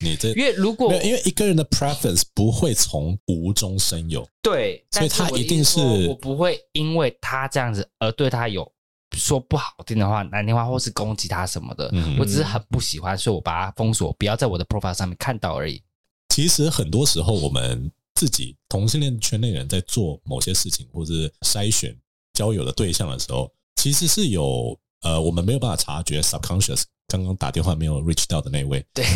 [0.00, 8.70] 你这因为如果因为一个人的 preference 不会从无中生有，对，所以他一定是我不会因为他这样子而对他有
[9.16, 11.88] 说不好听的话、难听话，或是攻击他什么的。
[11.92, 15.80] 嗯，我只是很不喜欢，所以我把他封锁，不要在我的 profile 上面看到而已。
[16.28, 21.96] 其实很多时候，我们自己同性恋圈内人在做某些事情，或是筛选
[22.34, 23.48] 交友的对象的时候。
[23.78, 29.06] 其实是有呃，我们没有办法察觉 subconscious 刚刚打电话没有 reach 到的那位，对，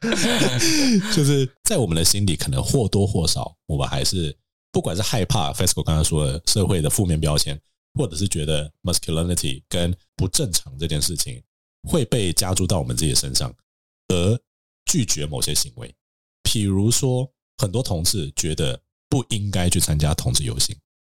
[1.12, 4.34] 就是在我们的心里，可能或多或少，我们还是
[4.70, 7.60] 不管是害怕 FESCO 刚才说的社会的负面标签，
[7.94, 11.42] 或者是觉得 masculinity 跟不正常这件事情
[11.88, 13.52] 会被加注到我们自己的身上，
[14.06, 14.40] 而
[14.84, 15.92] 拒绝某些行为，
[16.44, 17.28] 譬如说，
[17.58, 20.76] 很多同志觉得不应该去参加同志游行。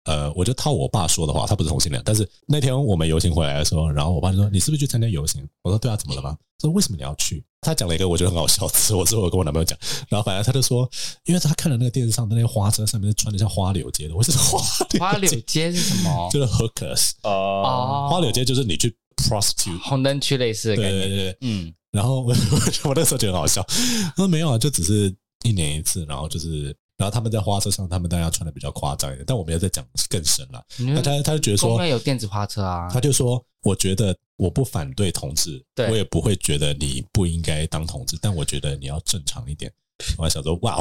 [0.07, 9.77] 呃，我就套我爸说的话，他不是同性恋，但是那天我们游行回来的时候，然后我爸就说：“你是不是去参加游行？”我说：“对啊，怎么了吗？”他说：“为什么你要去？”他讲了一个我觉得很好笑的词，我之后我跟我男朋友讲，
[10.09, 10.89] 然后反正他就说，
[11.25, 14.59] 因为他看了那个电视上的那个花车上面穿的像花柳街的，我说花
[15.01, 16.31] 花柳街是什么？
[16.33, 21.75] 就是 hookers 哦，花柳街就是你去 prostitute 红灯区类似的感觉，对对对，嗯。
[21.91, 22.29] 然后我
[22.85, 25.13] 我那时候觉得很好笑，他说没有啊，就只是
[25.45, 26.77] 一年一次，然后就是。
[26.97, 30.65] 然后他们在花车上，他们当然要穿的比较夸张一点，但我们要再讲更深了。
[30.79, 32.89] 那他他就觉得说，应该有电子花车啊。
[32.91, 39.73] 他就说，我觉得我不反对同志，对我也不会觉得你不应该当同志，但我觉得你要正常一点。
[40.19, 40.79] 我还想说，哇，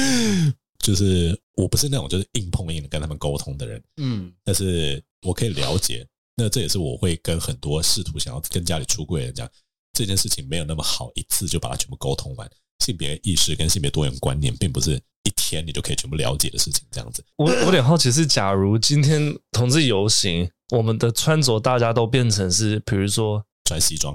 [0.80, 6.06] 就是我不是那种就是硬碰硬的跟他们沟通的人，嗯，但是我可以了解。
[6.36, 9.46] 那这也是我会跟很多试图想要跟家里出柜的人讲，
[9.92, 12.50] 这件事情没有那么好，一次就把它全部沟通完。
[12.80, 16.84] 性别意识跟性别多元观念，并不是一天你就可以全部了解的事情。
[16.90, 24.14] 这样子，我我有点好奇是，假如今天同志游行，我们的穿着大家都变成是，比如说穿西装，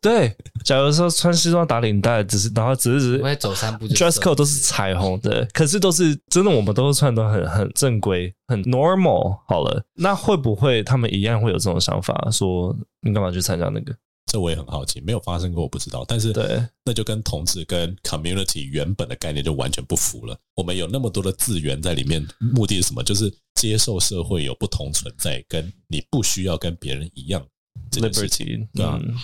[0.00, 0.34] 对，
[0.64, 9.38] 假如说穿西装打领带，只是然后只是只是会走三步，dress code 都是彩虹的，可是都是真的，我们都是穿的很很正规，很 normal。
[9.48, 13.94] 好了，那会不会他们一样会有这种想法，说你干嘛去参加那个？
[14.28, 16.04] 这我也很好奇，没有发生过，我不知道。
[16.06, 20.38] 但是，对，那就跟同志跟 community 原本的概念就完全不符了。
[20.54, 23.02] 我们有那么多的资源在里面，目的是什么？
[23.02, 27.42] 就是接受社会有不同存在，跟你不需要跟别人一样
[27.90, 28.46] 这件事情。
[28.46, 29.16] Liberty, 对啊，嗯、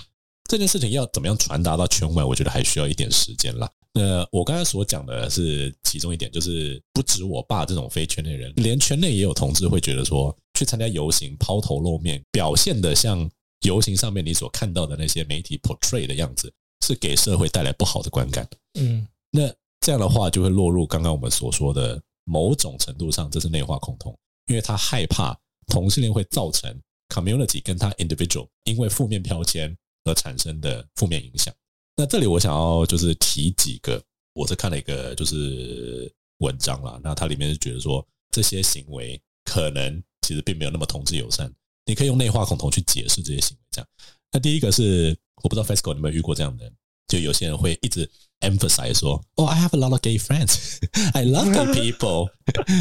[0.49, 2.25] 这件事情要怎么样传达到圈外？
[2.25, 3.71] 我觉得还需要一点时间啦。
[3.93, 13.31] 那我刚才所讲的是其中一点，就是不止我爸这种非圈内人，连圈内也有同志会觉得说，去参加游行抛头露面，表现得像。
[13.65, 16.53] 游行上面你所看到的那些媒体 portray 的样子，
[16.87, 18.49] 是给社会带来不好的观感。
[18.79, 31.53] 嗯，那这样的话就会落入刚刚我们所说的某种程度上，这是内化恐同，因为他害怕同性恋会造成 community 跟他 individual 因为负面标签而产生的负面影响。
[31.97, 34.03] 那这里我想要就是提几个，
[34.35, 41.51] 我是看了一个就是文章啦，那它里面是觉得说这些行为可能其实并没有那么同志友善。
[41.87, 43.89] 你可以用内化恐同去解释这些行为，这样。
[44.33, 46.73] 那第一个是，我不知道 FESCO 你有没有遇过这样的人，
[47.09, 50.79] 就有些人会一直 emphasize 说，哦、oh,，I have a lot of gay friends,
[51.13, 52.31] I love gay people,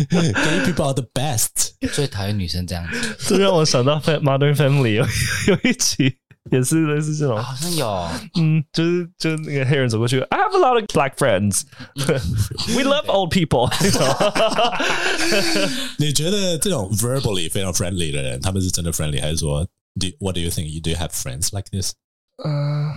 [0.10, 1.74] gay people are the best。
[1.94, 5.06] 最讨厌女生这样子，这让我想到 Modern Family 有
[5.54, 6.18] 有一集。
[6.51, 8.09] 也是类似这种，好像有，
[8.41, 11.65] 嗯，就是就是那个黑人走过去，I have a lot of black friends.
[12.75, 13.69] We love old people.
[15.99, 19.63] 你觉得这种 verbally 非常 friendly 的人，他们是真的 friendly，还是说，
[20.01, 20.69] do what do you think?
[20.69, 21.93] You do have friends like this?
[22.43, 22.95] 呃、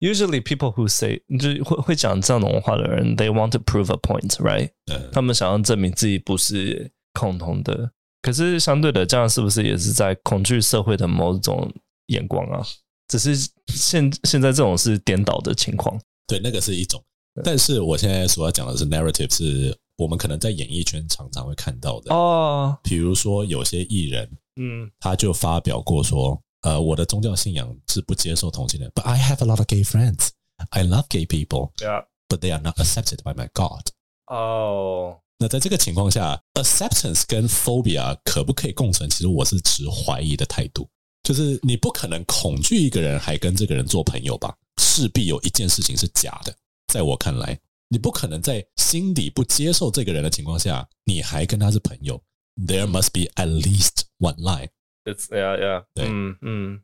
[0.00, 7.90] uh,，usually people who say 就会会讲这种话的人，they want to prove a point, right？、嗯、他们想要证明自己不是恐同的，
[8.22, 11.70] 可是相对的，这样是不是也是在恐惧社会的某种？
[12.09, 12.65] 眼光啊，
[13.07, 13.35] 只是
[13.67, 15.99] 现现在这种是颠倒的情况。
[16.27, 17.03] 对，那个是一种。
[17.43, 22.77] 但是我现在所要讲的是 narrative，是我们可能在演艺圈常常会看到的哦。
[22.83, 28.91] 比如说有些艺人，嗯，他就发表过说，呃，我的宗教信仰是不接受同性恋。
[28.93, 30.29] But I have a lot of gay friends.
[30.71, 31.71] I love gay people.
[31.77, 32.05] Yeah.
[32.27, 33.83] But they are not accepted by my God.
[34.27, 35.19] 哦。
[35.37, 39.09] 那在这个情况下，acceptance 跟 phobia 可不可以共存？
[39.09, 40.89] 其实我是持怀疑的态度。
[41.29, 44.51] 就是你不可能恐惧一个人还跟这个人做朋友吧？
[44.81, 46.51] 势必有一件事情是假的。
[46.91, 47.55] 在我看来，
[47.87, 52.19] 你不可能在心底不接受这个人的情况下，你还跟他是朋友。
[52.55, 54.69] There must be at least one lie.
[55.05, 55.83] It's yeah, yeah.
[55.93, 56.81] 对，嗯嗯。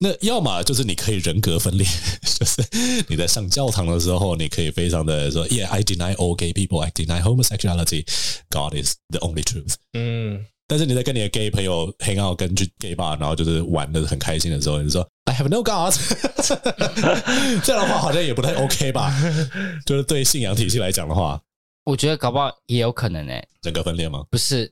[0.00, 1.86] 那要么就是你可以人格分裂，
[2.38, 2.62] 就是
[3.08, 6.80] 你在上教堂的时候，你可以非常的说，Yeah, I deny all gay people.
[6.80, 8.04] I deny homosexuality.
[8.50, 9.76] God is the only truth.
[9.94, 10.44] 嗯。
[10.70, 15.94] 但是你在跟你的 gay 朋友 hang out，跟去 gay bar，然后就是玩的很开心的时候，你说 I have no God，
[17.64, 19.10] 这样的话好像也不太 OK 吧？
[19.86, 21.40] 就是对信仰体系来讲的话，
[21.84, 24.22] 我觉得搞不好也有可能诶、欸，人格分裂吗？
[24.30, 24.70] 不是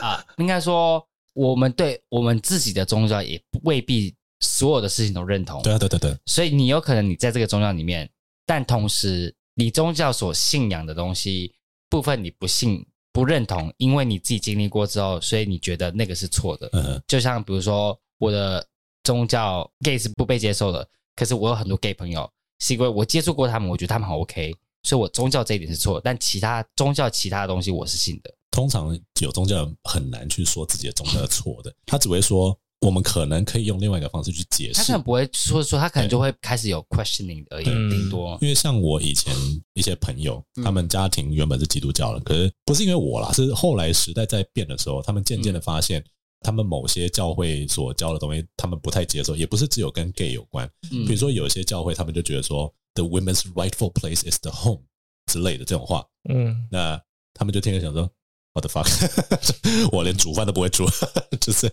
[0.00, 1.04] 啊，应该说
[1.34, 5.60] 我们对我们自己的宗教也未必所有的事情都认同。
[5.62, 6.16] 对啊，对对对。
[6.26, 8.08] 所以你有可能你在这个宗教里面，
[8.46, 11.52] 但同时你宗教所信仰的东西
[11.90, 12.86] 部分你不信。
[13.16, 16.68] 不认同，因为你自己经历过之后，所以你觉得那个是错的。
[16.74, 18.62] 嗯，就像比如说，我的
[19.04, 28.30] 宗教 gay 是不被接受的，可是我有很多 gay 朋友，是因为我接触过他们，我觉得他们很 OK，所以我宗教这一点是错，但其他宗教其他的东西我是信的。
[28.50, 32.54] 通常有宗教很难去说自己的宗教是错的，他只会说
[32.86, 34.74] 我们可能可以用另外一个方式去解释。
[34.74, 38.38] 他可能不会说说，他可能就会开始有 questioning 而已，顶多。
[38.40, 39.34] 因为像我以前
[39.74, 46.00] 一些朋友，他们家庭原本是基督教的，可是不是因为我啦，是后来时代在变的时候，他们渐渐的发现，
[46.42, 50.70] 他们某些教会所教的东西，他们不太接受，也不是只有跟 gay 有关。
[50.88, 54.84] 比如说有些教会，他们就觉得说 the women's rightful place is the home
[55.26, 57.02] 之类的这种话，嗯，那
[57.34, 58.08] 他们就天天想说。
[58.56, 58.88] What the fuck！
[59.92, 60.86] 我连煮饭都不会煮，
[61.38, 61.70] 就是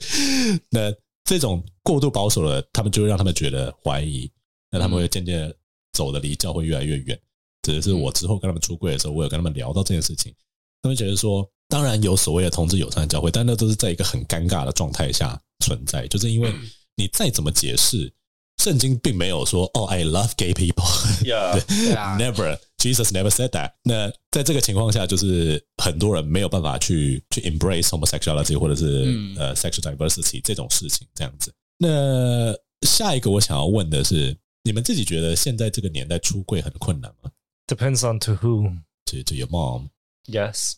[0.70, 4.30] 那这种过度保守的，他们就会让他们觉得怀疑，
[4.70, 5.50] 那他们会渐渐
[5.94, 7.18] 走的离教会越来越远。
[7.62, 10.36] 只是我之后跟他们出柜的时候，我有跟他们聊到这件事情，
[10.82, 16.54] 他们觉得说，当然有所谓的同志友善的教会，但那都是在一个很尴尬的状态下存在，就是因为
[16.98, 18.12] 你再怎么解释。
[18.63, 21.61] 圣经并没有说哦，I love gay people。Yeah,
[22.19, 22.59] never.
[22.79, 23.73] Jesus never said that。
[23.85, 31.53] 那在这个情况下，就是很多人没有办法去去 embrace homosexuality 或者是呃 sexual diversity 这种事情这样子。
[31.79, 32.53] 那
[32.87, 37.31] 下一个我想要问的是，你们自己觉得现在这个年代出柜很困难吗？
[37.67, 38.73] Depends on to who.
[39.07, 39.91] To to your mom.
[40.27, 40.75] Yes.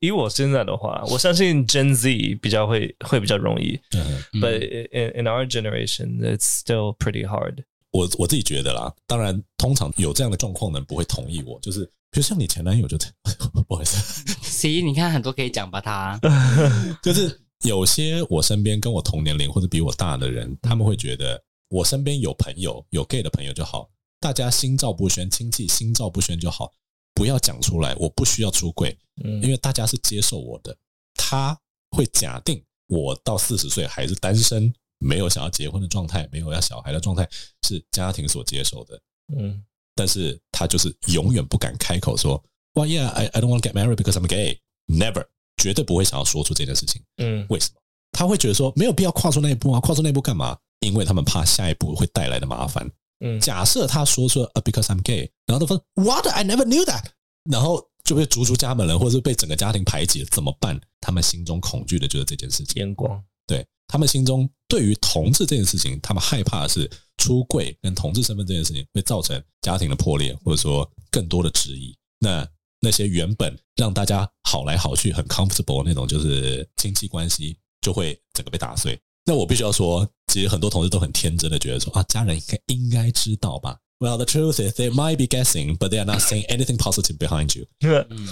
[0.00, 4.58] 以我现在的话，我相信 Gen Z 比较会会比较容易，嗯，But
[4.92, 7.64] in in our generation, it's still pretty hard。
[7.90, 13.14] 我我自己觉得啦，当然，通常有这样的状况的人不会同意我，就是比如像你前男友就这样，
[13.66, 13.96] 不好意思，
[14.42, 16.20] C，你看很多可以讲吧，他
[17.02, 23.88] 就是有些我身边跟我同年龄或者比我大的人，他们会觉得我身边有朋友有 gay 的朋友就好，
[24.20, 26.70] 大家心照不宣，亲戚心照不宣就好。
[27.14, 28.96] 不要讲出来，我不需要出柜，
[29.42, 30.76] 因为大家是接受我的。
[31.14, 31.58] 他
[31.90, 37.28] 会假定我到四十岁还是单身，没有想要结婚的状态，没有要小孩的状态，
[37.66, 39.00] 是家庭所接受的。
[39.36, 39.62] 嗯，
[39.94, 42.42] 但是他就是永远不敢开口说
[42.74, 44.60] ，Well, yeah, I I don't want to get married because I'm gay.
[44.86, 47.02] Never，绝对不会想要说出这件事情。
[47.16, 47.80] 嗯，为什么？
[48.12, 50.56] 他会觉得说没有必要跨出那一步啊，跨出那一步干嘛？
[50.80, 52.90] 因为他们怕下一步会带来的麻烦。
[53.20, 56.26] 嗯，假设他说说呃，because I'm gay，然后他说 What?
[56.28, 57.04] I never knew that，
[57.50, 60.80] 然后就被逐出家门了，或者是被整个家庭排挤了，怎么办？
[61.00, 62.80] 他们心中恐惧的就是这件事情。
[62.80, 71.96] 眼光，对他们心中对于同志这件事情，他们害怕的是出柜跟同志身份这件事情会造成家庭的破裂，或者说更多的质疑。
[72.20, 72.46] 那
[72.80, 79.00] 那些原本让大家好来好去很 comfortable 那种，就是亲戚关系，就会整个被打碎。
[79.28, 87.54] 那我必须要说，其实很多同事都很天真的觉得说啊，家人应该应该知道吧？Well, the truth is they might be guessing, but they are not saying anything positive behind
[87.58, 87.66] you。
[87.82, 88.26] 嗯，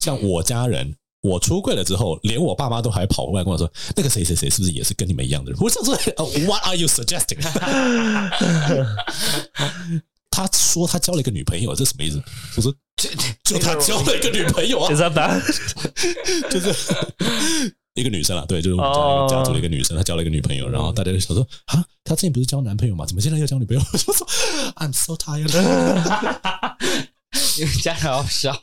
[0.00, 5.58] 像我家人，我出柜了之后，连我爸妈都还跑过来跟我说，那个谁谁谁是不是也是跟你们一样的人？
[5.58, 5.94] 我想说
[6.44, 7.38] ，What are you suggesting？
[10.30, 12.22] 他说他交了一个女朋友，这什么意思？
[12.56, 13.08] 我说就
[13.42, 14.90] 就他交了一个女朋友啊，
[16.50, 16.74] 就是。
[17.96, 23.04] 一个女生啊，对，就是我们家一个家族的一个女生，她交了一个女朋友，然后大家就想说啊，她之前不是交男朋友吗？
[23.06, 23.82] 怎么现在又交女朋友？
[23.92, 24.26] 我就说
[24.76, 25.50] I'm so tired，
[27.58, 28.54] 因为家人好笑。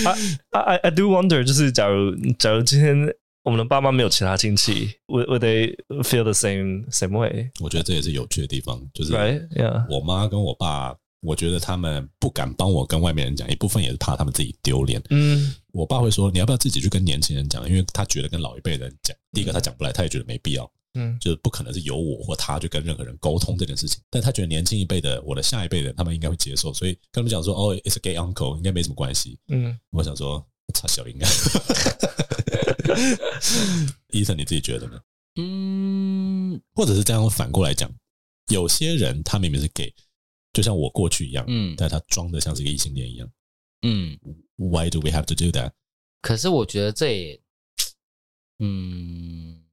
[0.50, 2.96] I I do wonder，就是假如假如今天
[3.44, 7.50] 我们的爸妈没有其他亲戚，would would they feel the same same way？
[7.60, 10.94] 我觉得这也是有趣的地方，就是 Right，yeah，我妈跟我爸。
[11.22, 15.00] 我觉得他们不敢帮我跟外面人讲，一部分也是怕他们自己丢脸。
[15.10, 20.68] 嗯，我爸会说：“你要不要自己去跟年轻人讲？”因为他觉得跟老一辈人讲，第一个他讲不来，他也觉得没必要。
[20.94, 24.02] 嗯，就是不可能是由我或他去跟任何人沟通这件事情。
[24.10, 30.44] 但他觉得年轻一辈的，我的下一辈人，他们应该会接受，所以跟他们讲说：“哦，it's a gay uncle，应该没什么关系。”嗯，我想说，
[30.74, 31.26] 差小应该。
[34.10, 35.00] Ethan，你自己觉得呢？
[35.36, 37.90] 嗯，或者是这样反过来讲，
[38.48, 39.94] 有些人他明明是 gay。
[40.52, 43.30] 就像我过去一样，嗯，但他装的像是一个异性恋一样，
[43.82, 44.18] 嗯
[44.56, 45.72] ，Why do we have to do that？
[46.20, 47.42] 可是我觉得这也，
[48.58, 49.64] 嗯，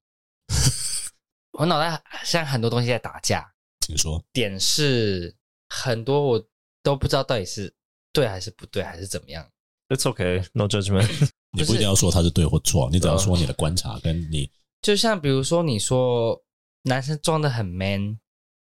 [1.52, 3.54] 我脑袋现在很多东西在打架，
[3.86, 4.24] 请说。
[4.32, 5.36] 点是
[5.68, 6.50] 很多我
[6.82, 7.74] 都不知道到底是
[8.14, 9.46] 对还是不对，还是怎么样。
[9.90, 11.08] It's okay, no judgment。
[11.52, 14.50] 你不一定要说他是对或错，你只要说你的观察跟你。
[14.82, 16.42] 就像比如说，你说
[16.84, 18.18] 男生装的很 man，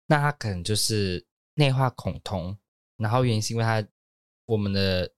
[0.09, 1.25] 那他可能就是。
[1.59, 2.57] 内化恐同，
[2.97, 3.85] 然后原因是因为他
[4.47, 5.11] 我们的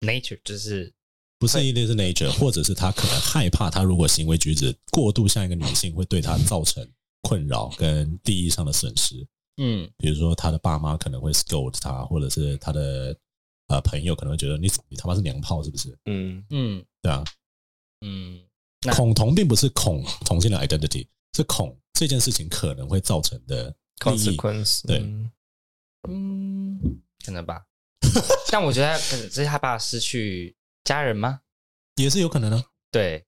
[0.00, 0.92] nature 就是
[1.38, 6.86] 不是一定是 nature，或者是他可能害怕，他如果行为举止过度像一个女性，会对他造成
[7.22, 9.24] 困扰跟利益上的损失。
[9.56, 13.16] 嗯，比如说他的爸妈可能会 scold 他，或者是他的
[13.68, 15.96] 呃朋友可能会觉得你你他妈是娘炮是不是？
[16.06, 17.22] 嗯嗯，对啊，
[18.00, 18.40] 嗯，
[18.96, 24.84] 恐同并不是恐同性的 identity，是恐这件事情可能会造成的 consequence。
[24.86, 24.98] 对。
[24.98, 25.30] 嗯，
[27.24, 27.62] 可能吧。
[28.50, 31.40] 但我觉得可能是害怕失去家人吗？
[31.96, 32.62] 也是有可能的。
[32.90, 33.24] 对，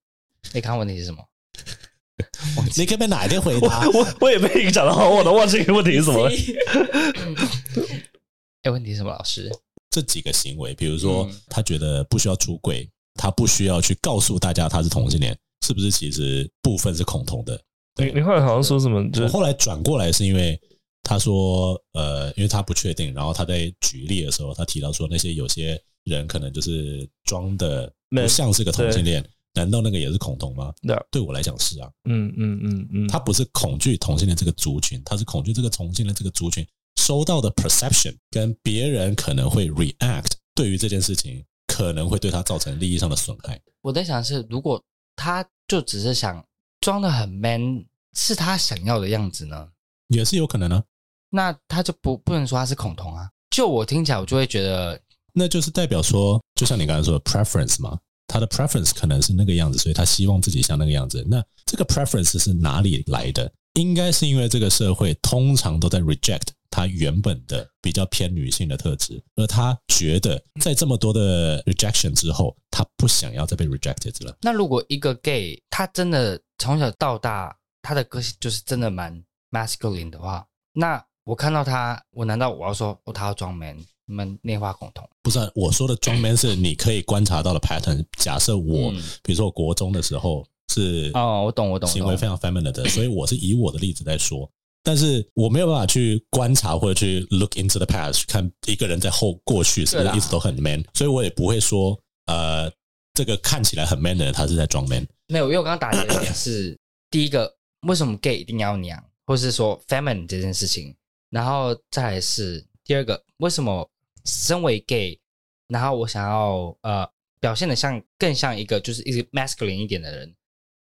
[0.52, 1.24] 你看问题是什么？
[2.76, 3.86] 你可以被哪一天回答？
[3.90, 6.28] 我我也被影响到，我都忘记问题是什么。
[8.62, 9.10] 哎，问题是什么？
[9.10, 9.50] 老师，
[9.90, 15.90] 这几个行为，比如说他觉得不需要出柜，他不需要去告诉大家他是同性恋，是不是？
[15.90, 17.60] 其实部分是恐同的。
[17.96, 19.10] 你你后来好像说什么？
[19.10, 20.60] 就我后来转过来是因为
[21.08, 29.24] 他说，呃，因为他不确定，然后他在举例的时候，他提到说那些有些人可能就是装的不像是个同性恋。
[29.54, 30.74] 难道那个也是恐同吗？
[30.82, 31.88] 对，对我来讲是啊。
[32.04, 36.66] 嗯嗯嗯嗯，他不是恐惧同性恋这个族群，他是恐惧这个同性恋这个族群
[37.00, 43.58] 收到的 perception 跟别人可能会 react 对于这件事情可能会对他造成利益上的损害。
[43.80, 44.82] 我在想是，如果
[45.14, 46.44] 他就只是想
[46.80, 49.68] 装的很 man，是他想要的样子呢？
[50.08, 50.84] 也是有可能呢、啊。
[51.30, 53.28] 那他就不不能说他是恐同啊？
[53.50, 55.00] 就我听起来，我就会觉得，
[55.32, 57.98] 那就是代表说，就像你刚才说的 preference 嘛。
[58.28, 61.24] 他的 preference 可能是那个样子，所以他希望自己像那个样子。
[61.30, 63.50] 那这个 preference 是哪里来的？
[63.74, 74.36] 应该是因为这个社会通常都在 reject 他原本的比较偏女性的特质，而他觉得在这么多的 rejection 之后，他不想要再被 rejected 了。
[74.42, 79.22] 那如果一个 gay 他真的从小到大他的个性就是真的蛮
[79.52, 83.76] masculine 的话，那我看到他，我难道我要说哦，他要装 man？
[84.08, 88.04] 你们内化共同不是、啊、我说的装 man 是你可以观察到的 pattern。
[88.16, 94.48] 假设我，嗯、比如说我国中的时候是哦，我懂我懂，行为非常 feminine 的，所以我是以我的例子在说。
[94.84, 102.70] 但是我没有办法去观察或者去 look into the past 去看一个人在后过去是不是一直都很 man，所以我也不会说呃，
[103.12, 105.04] 这个看起来很 man 的人他是在装 man。
[105.26, 106.78] 没有，因为我刚刚打的点是
[107.10, 107.52] 第一个，
[107.88, 110.94] 为什么 gay 一定要娘，或是说 feminine 这件事情，
[111.30, 113.90] 然后再来是第二个，为什么？
[114.28, 115.20] 身为 gay，
[115.68, 117.08] 然后我想要呃
[117.38, 120.34] 表现得像更像一个就是一个 masculine 一点的人，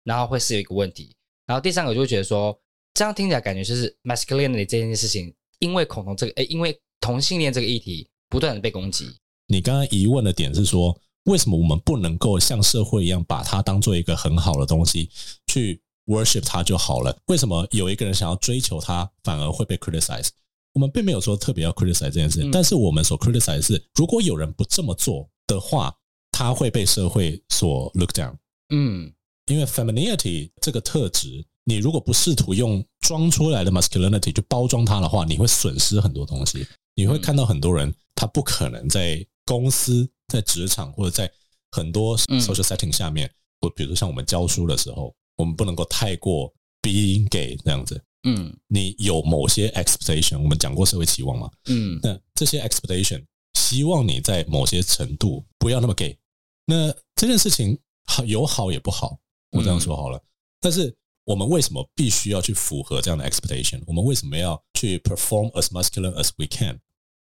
[0.03, 1.15] 然后会是有一个问题。
[1.45, 2.59] 然后第三个就会觉得说，
[2.95, 9.15] 这样听起来感觉就是 masculinity 这件事情，因为恐同这个诶，因为同性恋这个议题不断的被攻击。
[9.45, 15.11] 你刚刚疑问的点是说，为什么我们不能够像社会一样把它当做一个很好的东西
[15.45, 17.15] 去 worship 他就好了？
[17.27, 20.29] 为什么有一个人想要追求他，反而会被 criticize？
[20.73, 25.95] 我们并没有说特别要 criticize 这件事，嗯、但是我们所 criticize 是，如果有人不这么做的话，
[26.31, 28.35] 他会被社会所 look down。
[28.69, 29.11] 嗯，
[29.47, 36.67] 因为 femininity 这个特质，你如果不试图用装出来的 masculinity 去包装它的话，你会损失很多东西。
[36.95, 41.31] 你会看到很多人，他不可能在公司、在职场或者在
[41.71, 43.31] 很多 social setting 下面，
[43.61, 48.03] 或比如像我们教书的时候，我们不能够太过 being gay 这样子。
[48.23, 51.49] 嗯，你有某些 expectation，我们讲过社会期望嘛？
[51.69, 53.23] 嗯，那这些 expectation
[53.53, 56.17] 希望你在某些程度不要那么 gay。
[56.65, 59.17] 那这件事情好有好也不好，
[59.51, 60.17] 我这样说好了。
[60.17, 60.27] 嗯、
[60.59, 63.81] 但是我们为什么必须要去符合这样的 expectation？
[63.87, 66.77] 我们为什么要去 perform as masculine as we can？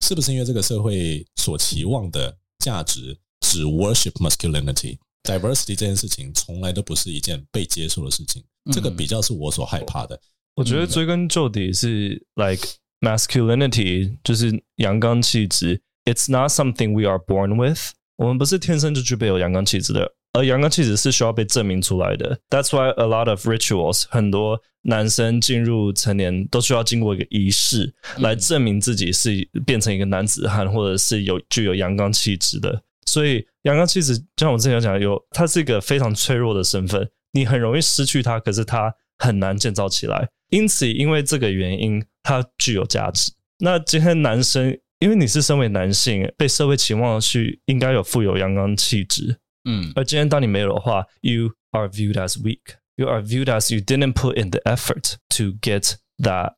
[0.00, 4.12] 是不是因为这个社会所期望的价值只 worship
[5.28, 10.18] masculinity？Diversity 这件事情从来都不是一件被接受的事情，这个比较是我所害怕的。
[10.56, 12.66] 我觉得追根究底是 like
[13.00, 15.80] masculinity，就是阳刚气质。
[16.04, 17.92] It's not something we are born with。
[18.16, 22.40] 我们不是天生就具备有阳刚气质的，而阳刚气质是需要被证明出来的。
[22.48, 32.82] That's why a lot of rituals，很多男生进入成年都需要经过一个仪式来证明自己是变成一个男子汉，或者是有具有阳刚气质的。
[33.08, 40.28] 所以阳刚气质，就像我之前讲，有它是一个非常脆弱的身份，你很容易失去它，可是它很难建造起来。
[40.50, 43.32] 因此，因为这个原因，它具有价值。
[43.60, 52.76] 那今天男生，因为你是身为男性，被社会期望去应该有富有阳刚气质，嗯，而今天当你没有的话，you are viewed as weak.
[52.96, 56.54] You are viewed as you didn't put in the effort to get that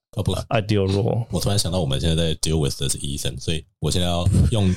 [0.48, 1.26] ideal role。
[1.30, 4.74] 我突然想到，我们现在在 deal with 的是 Ethan，所以我现在要用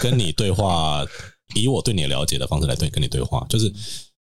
[0.00, 1.06] 跟你对话，
[1.54, 3.72] 以我对你了解的方式来对跟你对话，就是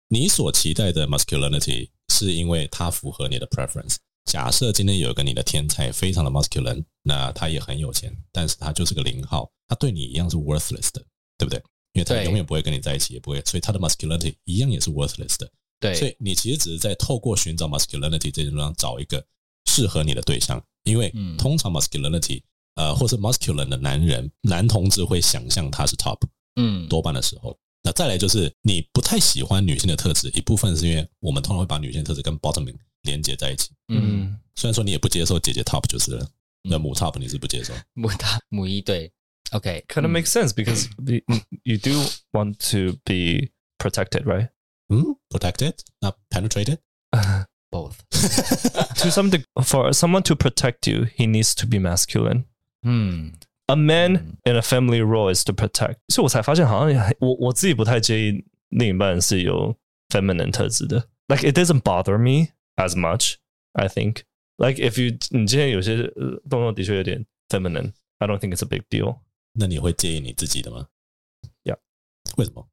[0.08, 1.90] 你所期待的 masculinity。
[2.10, 3.96] 是因为它符合你的 preference。
[4.24, 11.04] 假设今天有一个你的天才，非常的 masculine，那他也很有钱，但是他就是个零号，他对你一样是 worthless 的，
[11.36, 11.62] 对不对？
[11.92, 15.48] 因为他永远不会跟你在一起，也不会，所以他的 masculinity 一样也是 worthless 的。
[15.80, 19.24] 对，所以你其实只是在透过寻找 masculinity 这件事上找一个
[19.66, 22.42] 适合你的对象，因为通常 masculinity，
[22.74, 26.18] 呃，或是 masculine 的男人，男同志会想象他是 top，
[26.56, 27.58] 嗯，多半的时候。
[27.84, 33.70] 那再来就是你不太喜欢女性的特质，一部分是因为我们通常会把女性特质跟 bottoming 连接在一起。
[33.88, 36.28] 嗯，虽然说你也不接受姐姐 top 就是了，
[36.62, 39.10] 那母 top 你是不接受， 母 top 母一对。
[39.52, 41.22] OK，kind of makes sense because the,
[41.62, 43.48] you do want to be
[43.78, 44.50] protected, right?
[44.89, 46.79] 嗯，protected, not penetrated.
[47.71, 47.97] both。
[49.01, 52.45] to some de- for someone to protect you, he needs to be masculine.
[52.83, 53.33] 嗯
[53.67, 55.97] A man in a family role is to protect.
[56.09, 59.75] 所以我才发现，好像我我自己不太介意另一半是有
[60.09, 61.07] feminine 特质的。
[61.27, 63.35] Like it doesn't bother me as much.
[63.71, 64.23] I think.
[64.57, 69.19] Like if you 你今天有些呃动作的确有点 feminine, I don't think it's a big deal.
[69.53, 70.87] 那你会介意你自己的吗
[71.63, 71.77] Yeah.
[72.37, 72.67] 为什么？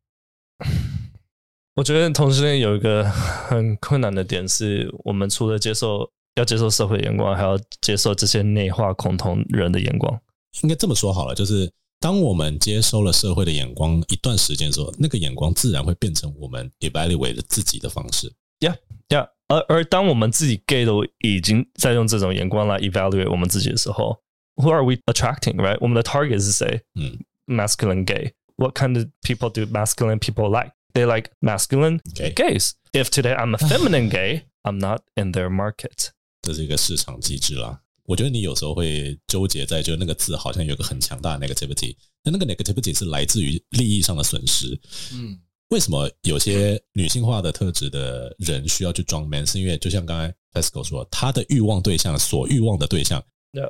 [1.76, 10.18] 我觉得同性恋有一个很困难的点是，我们除了接受要接受社会眼光，还要接受这些内化恐同人的眼光。
[10.64, 11.70] 应该这么说好了，就是
[12.00, 18.32] 当我们接收了社会的眼光一段时间之后，那个眼光自然会变成我们 evaluate 自己的方式。
[18.62, 18.78] Yeah,
[19.10, 19.28] yeah.
[19.50, 24.18] 而而当我们自己 gay 都已经在用这种眼光来 evaluate 我们自己的时候
[24.56, 25.58] ，Who are we attracting?
[25.58, 25.78] Right?
[25.82, 26.84] 我们的 target 是谁？
[26.96, 28.32] 嗯，masculine gay.
[28.56, 30.72] What kind of people do masculine people like?
[30.96, 32.34] They like masculine Okay.
[32.34, 32.72] gays.
[32.94, 36.12] If today I'm a feminine gay, I'm not in their market.
[36.42, 37.82] 这是一个市场机制啦。
[38.06, 44.80] 我觉得你有时候会纠结在，就那个字好像有个很强大的 negativity，但那个 negativity 是来自于利益上的损失。
[45.14, 45.38] 嗯
[45.70, 49.46] 为什么有些女性化的特质的人需要去装 man？
[49.46, 53.22] 是因为就像刚才 Fesco 说，他的欲望对象所欲望的对象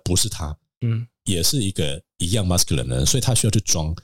[0.03, 3.95] 不是他，嗯也是一个一样 masculine 的人，所以他需要去装。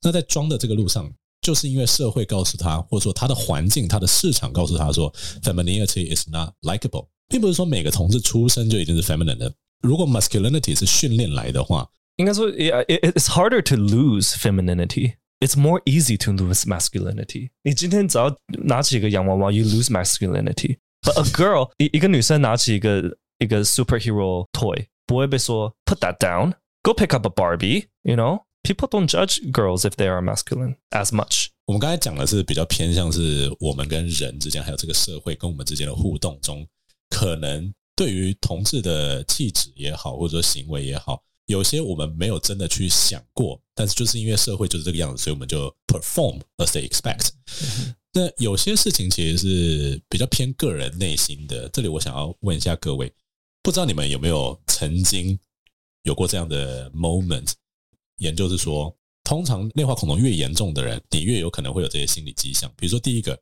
[0.00, 1.12] 那在装的这个路上，
[1.43, 5.11] 就是因为社会告诉他，或者说他的环境、他的市场告诉他说，
[5.41, 9.53] femininity is not likable，并不是说每个同志出生就一定是 feminine 的。
[9.81, 15.13] 如果 masculinity 是训练来的话，应该说，yeah, it, it's harder to lose femininity.
[15.39, 17.51] It's more easy to lose masculinity.
[17.63, 20.79] 你今天只要拿起一个洋娃娃，you lose masculinity.
[21.01, 26.55] But a girl，一一个女生拿起一个一个 superhero toy，不会被说 put that down.
[26.83, 27.85] Go pick up a Barbie.
[28.03, 31.48] You know, People don't judge girls if they are masculine as much.
[31.66, 36.66] 我们刚才讲的是比较偏向是我们跟人之间，还有这个社会跟我们之间的互动中，
[37.10, 47.28] 可能对于同志的气质也好，或者说行为也好，有些我们没有真的去想过，但是就是因为社会就是这个样子，所以我们就 perform as they expect。
[48.12, 51.68] 那有些事情其实是比较偏个人内心的。
[51.70, 53.12] 这里我想要问一下各位，
[53.62, 55.38] 不知道你们有没有曾经
[56.02, 57.52] 有过这样的 moment？
[58.18, 58.94] 研究是说，
[59.24, 62.70] 通常内化恐同越严重的人，你越有可能会有这些心理迹象。
[62.76, 63.38] 比如说，第一个，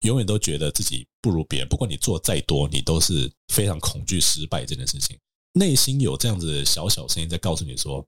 [0.00, 5.18] 永远都觉得自己不如别人，不管你做再多，你都是非常恐惧失败这件事情。
[5.54, 8.06] 内心有这样子小小声音在告诉你说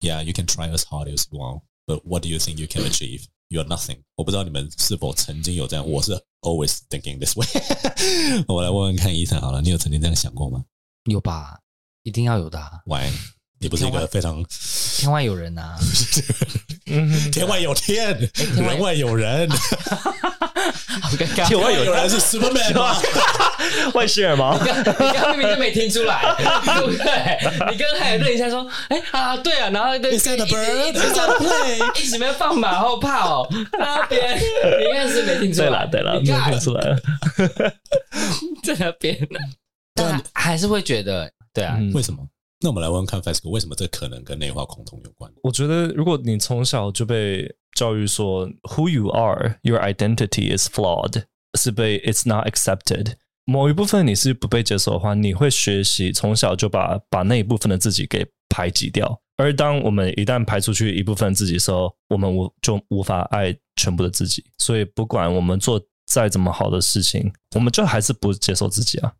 [0.00, 2.66] ：“Yeah, you can try as hard as you want, but what do you think you
[2.68, 3.24] can achieve?
[3.48, 6.12] You're nothing。”我不知道你们是否曾经有这样，我是
[6.42, 7.46] always thinking this way。
[8.48, 10.64] 我来问问看，伊森好了，你有曾经这样想过吗？
[11.10, 11.58] 有吧？
[12.04, 12.80] 一定要有的、啊。
[12.86, 13.10] Why？
[13.64, 14.44] 你不是一个非常
[14.98, 15.74] 天外有人啊！
[17.32, 19.48] 天外有天，天外人外有人，
[21.00, 23.00] 好尴尬，天外有人是 Superman 吗？
[23.94, 24.60] 外星人吗？
[24.62, 26.34] 你刚刚明明就没听出来，
[26.76, 27.72] 对不对？
[27.72, 30.88] 你刚刚还认一下说，哎啊，对啊，然后对 Is that a 一直 bird?
[30.88, 32.02] 一直 Is that a plane?
[32.02, 33.48] 一直没放马后炮，
[33.78, 36.98] 那边你应该是没听出来，对了对了，你看听出来了。
[38.62, 39.18] 在那边，
[39.94, 42.18] 但还是会觉得，对啊，嗯为什么？
[42.64, 45.30] 那我们来问问看 Fesco 为什么这可能跟内化恐同有关？
[45.42, 51.24] 我觉得，如果你从小就被教育说 “Who you are, your identity is flawed”，
[51.58, 59.20] 是被 “It's not accepted”，某一部分你是不被接受的话，你会学习从小就把把那一部分的自己给排挤掉。
[59.36, 64.42] 而当我们一旦排出去一部分自己的时候，我们无就无法爱全部的自己。
[64.56, 69.12] 所以，不管我们做再怎么好的事情，我们就还是不接受自己啊。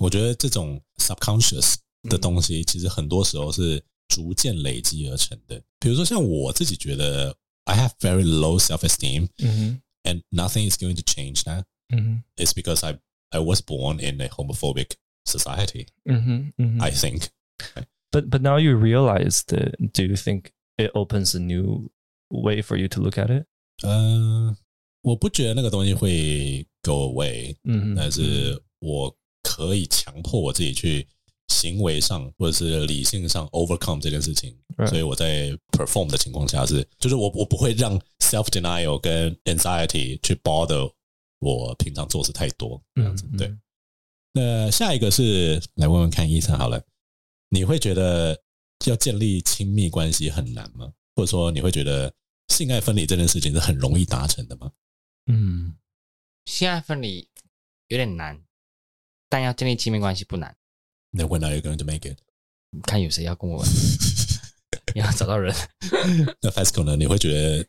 [0.00, 1.76] 我觉得这种 subconscious
[2.09, 5.61] 的东西，其实很多时候是逐渐累积而成的。
[5.79, 7.35] 比如说，像我自己觉得，
[7.65, 11.63] I have very low self-esteem，嗯 and nothing is going to change that.
[11.89, 12.99] 哼，嗯 It's because I
[13.31, 14.91] I was born in a homophobic
[15.25, 15.87] society.
[16.05, 16.81] 哼，嗯哼，嗯哼。
[16.81, 17.27] I think.
[18.11, 19.75] But but now you realize that.
[19.93, 21.89] Do you think it opens a new
[22.29, 23.45] way for you to look at it?
[23.83, 24.55] 呃，
[25.01, 31.07] 我不觉得那个东西会 go away，嗯但是我可以强迫我自己去
[31.50, 34.56] 行为上或者是理性上 overcome 这件事情。
[34.88, 40.90] 所以我在 perform 的情况下是，就是我我不会让 self denial 跟 anxiety 去 bother
[41.40, 43.26] 我平常做事太多这样子。
[43.26, 43.56] 嗯嗯对，
[44.32, 46.82] 那下一个是来问问看医生好了，
[47.50, 48.40] 你会觉得
[48.86, 50.90] 要建立亲密关系很难吗？
[51.14, 52.10] 或者说你会觉得
[52.48, 54.72] 性爱分离这件事情是很容易达成的吗？
[55.26, 55.76] 嗯
[56.46, 57.28] 性爱分离
[57.88, 58.42] 有点难，
[59.28, 60.56] 但要建立亲密关系不难。
[61.11, 62.17] 那 when are you going to make it？
[62.83, 63.63] 看有谁要跟我
[64.93, 65.55] 你要找到人。
[66.41, 66.95] 那 Fasco 呢？
[66.95, 67.65] 你会觉得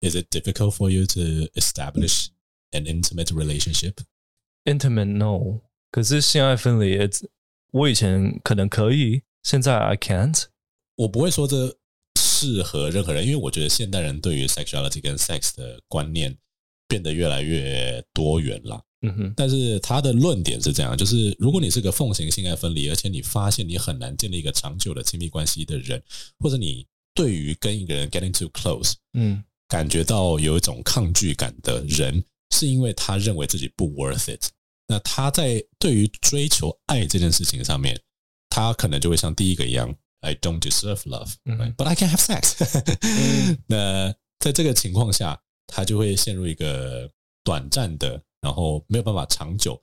[0.00, 2.28] Is it difficult for you to establish
[2.72, 3.94] an intimate relationship?
[4.64, 6.98] Intimate no，可是性爱分离，
[7.72, 10.44] 我以前可能可以，现在 I can't。
[10.96, 11.76] 我不会说这
[12.20, 16.36] 适合任何人，因为我觉得现代人对于 sexuality 跟 sex 的观念
[16.86, 18.84] 变得越来越多元了。
[19.03, 26.01] 嗯哼，但是他的论点是这样，就是如果你是个奉行性爱分离，而且你发现你很难建立一个长久的亲密关系的人，
[26.39, 26.85] 或者你
[27.15, 32.23] 对于跟一个人 getting too close，嗯，感觉到有一种抗拒感的人，
[32.55, 34.49] 是因为他认为自己不 worth it。
[34.87, 37.99] 那他在对于追求爱这件事情上面，
[38.49, 42.55] 他可能就会像第一个一样，I don't deserve love，but I can have sex。
[43.65, 47.09] 那在这个情况下，他就会陷入一个
[47.43, 48.21] 短暂的。
[48.41, 49.81] 然后没有办法长久，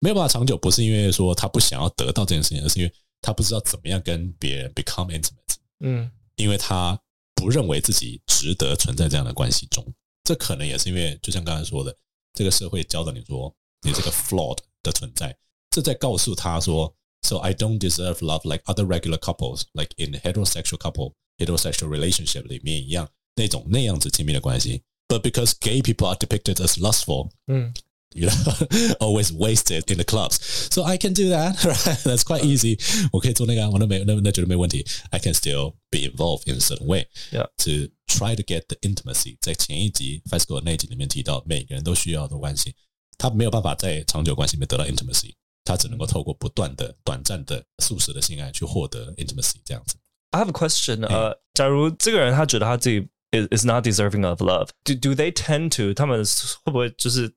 [0.00, 2.92] 没有办法长久，不是因为说他不想要得到这件事情，而是因为
[3.22, 5.56] 他不知道怎么样跟别人 become intimate。
[5.78, 7.00] 嗯，因为他
[7.34, 9.86] 不认为自己值得存在这样的关系中。
[10.24, 11.96] 这可能也是因为，就像刚才说的，
[12.34, 15.36] 这个社会教导你说你这个 flawed 的存在，
[15.70, 24.82] 这在告诉他说，So I don't deserve love like other regular couples, like in heterosexual couple, heterosexual relationship 里面一样那种那样子亲密的关系。
[25.08, 27.72] But because gay people are depicted as lustful，嗯。
[28.17, 30.39] You know, always wasted in the clubs.
[30.73, 31.99] So I can do that, right?
[32.05, 32.79] That's quite easy.
[33.11, 34.85] 我可以做那个，我那没那那绝对没问题。
[35.09, 37.45] I can still be involved in a certain way, yeah.
[37.57, 39.35] To try to get the intimacy.
[39.41, 42.73] 在前一集 FESCO 那一集里面提到，每个人都需要的关系，
[43.17, 45.33] 他没有办法在长久关系里面得到 intimacy，
[45.65, 49.55] 他只能够透过不断的短暂的速食的性爱去获得 intimacy。
[49.65, 49.97] 这样子。
[50.31, 51.05] I have a question.
[51.05, 53.01] 呃，假如这个人他觉得他自己
[53.33, 56.23] is is not deserving of love, do do they tend to 他们
[56.63, 57.29] 会不会就是？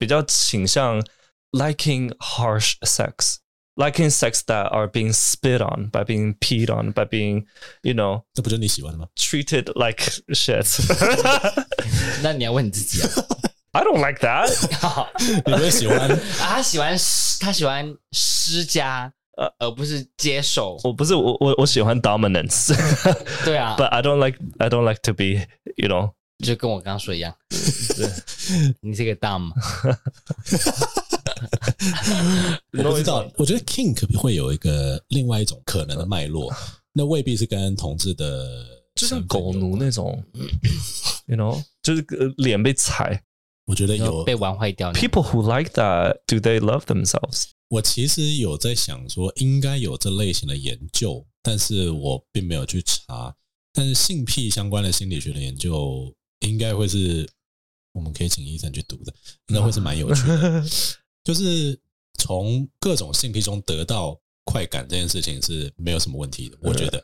[0.00, 1.02] 比较倾向
[1.52, 3.36] liking harsh sex,
[3.76, 7.46] liking sex that are being spit on, by being peed on, by being,
[7.82, 9.06] you know，这不就是你喜欢的吗？
[9.16, 10.04] Treated like
[10.34, 10.66] shit。
[12.22, 13.08] 那你要问你自己啊。
[13.72, 14.48] I don't like that。
[15.46, 16.18] 你会喜欢啊？
[16.38, 16.96] 他喜欢
[17.40, 20.78] 他喜欢施加，呃，而不是接受。
[20.84, 22.74] 我不是我我我喜欢 dominance。
[23.44, 23.76] 对啊。
[23.78, 25.46] But I don't like I don't like to be,
[25.76, 26.12] you know。
[26.41, 27.33] 就跟我刚刚说一样，
[28.81, 29.51] 你是个 dumb。
[32.71, 36.53] 我不知道，我觉得 kink 会有一个另外一种可能的脉络，
[36.93, 38.65] 那未必是跟同志的，
[38.95, 40.23] 就像狗奴那种，
[41.27, 42.05] you know，就是
[42.37, 43.23] 脸被踩。
[43.65, 44.91] 我觉得有被玩坏掉。
[44.91, 47.45] People who like that, do they love themselves？
[47.69, 53.33] 我其实有在想说，应该有这类型的研究，但是我并没有去查。
[53.73, 56.13] 但是性癖相关的心理学的研究。
[56.41, 57.27] 应该会是
[57.93, 59.13] 我们可以请医生去读的，
[59.47, 60.63] 应该会是蛮有趣的。
[61.23, 61.79] 就是
[62.19, 67.03] 从各种性癖中得到快感这件事情是没有什么问题的，我觉得。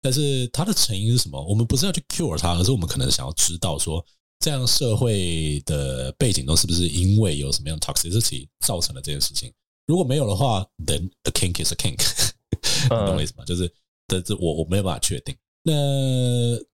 [0.00, 1.42] 但是它的成因是什么？
[1.44, 4.04] 我们不是要去 cure 它，而是我们可能想要知道说，
[4.38, 9.52] 这样社会的背景中是不是因为有什么样的 toxicity 造成了这件事情？
[9.86, 11.98] 如果没有的话，then a kink is a kink，
[12.84, 13.44] 你懂我意思吗？
[13.44, 13.70] 就是，
[14.06, 15.36] 但是我我没有办法确定。
[15.62, 15.72] 那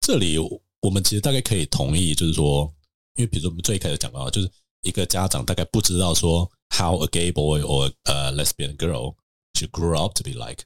[0.01, 0.38] 这里。
[0.82, 2.71] 我们其实大概可以同意，就是说，
[3.15, 4.49] 因为比如说我们最开始讲到，就是
[4.82, 9.15] 一个家长大概不知道说 how a gay boy or a lesbian girl
[9.53, 10.63] should grow up to be like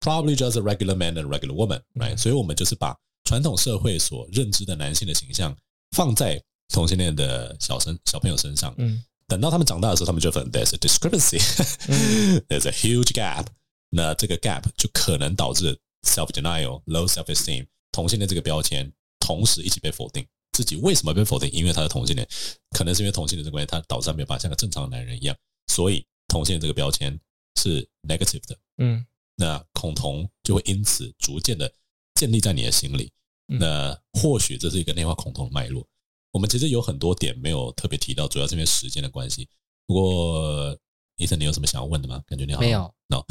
[0.00, 2.16] probably just a regular man and a regular woman，right？
[2.16, 5.54] 所以我们就是把传统社会所认知的男性的形象
[5.90, 8.74] 放在同性恋的小生小朋友身上。
[8.78, 13.46] 嗯，等到他们长大的时候，他们就分 there's a discrepancy，there's a huge gap。
[13.90, 18.90] 那这个 gap 就可能导致 self denial、low self esteem，同性恋这个标签。
[19.20, 21.48] 同时一起被否定，自己为什么被否定？
[21.52, 22.26] 因为他是同性恋，
[22.70, 25.36] 可能是因为同性恋这个关系，他导致他没有办法像个正常的男人一样，
[25.68, 27.16] 所以同性恋这个标签
[27.60, 28.56] 是 negative 的。
[28.78, 29.04] 嗯，
[29.36, 31.72] 那恐同就会因此逐渐的
[32.14, 33.12] 建立在你的心里。
[33.46, 35.84] 那或许这是一个内化恐同的脉络。
[36.30, 39.48] 我们其实有很多点没有特别提到，主要是因为时间的关系。
[39.86, 40.78] 不过，
[41.16, 42.22] 医生，你有什么想要问的吗？
[42.28, 43.24] 感觉你好没有，no，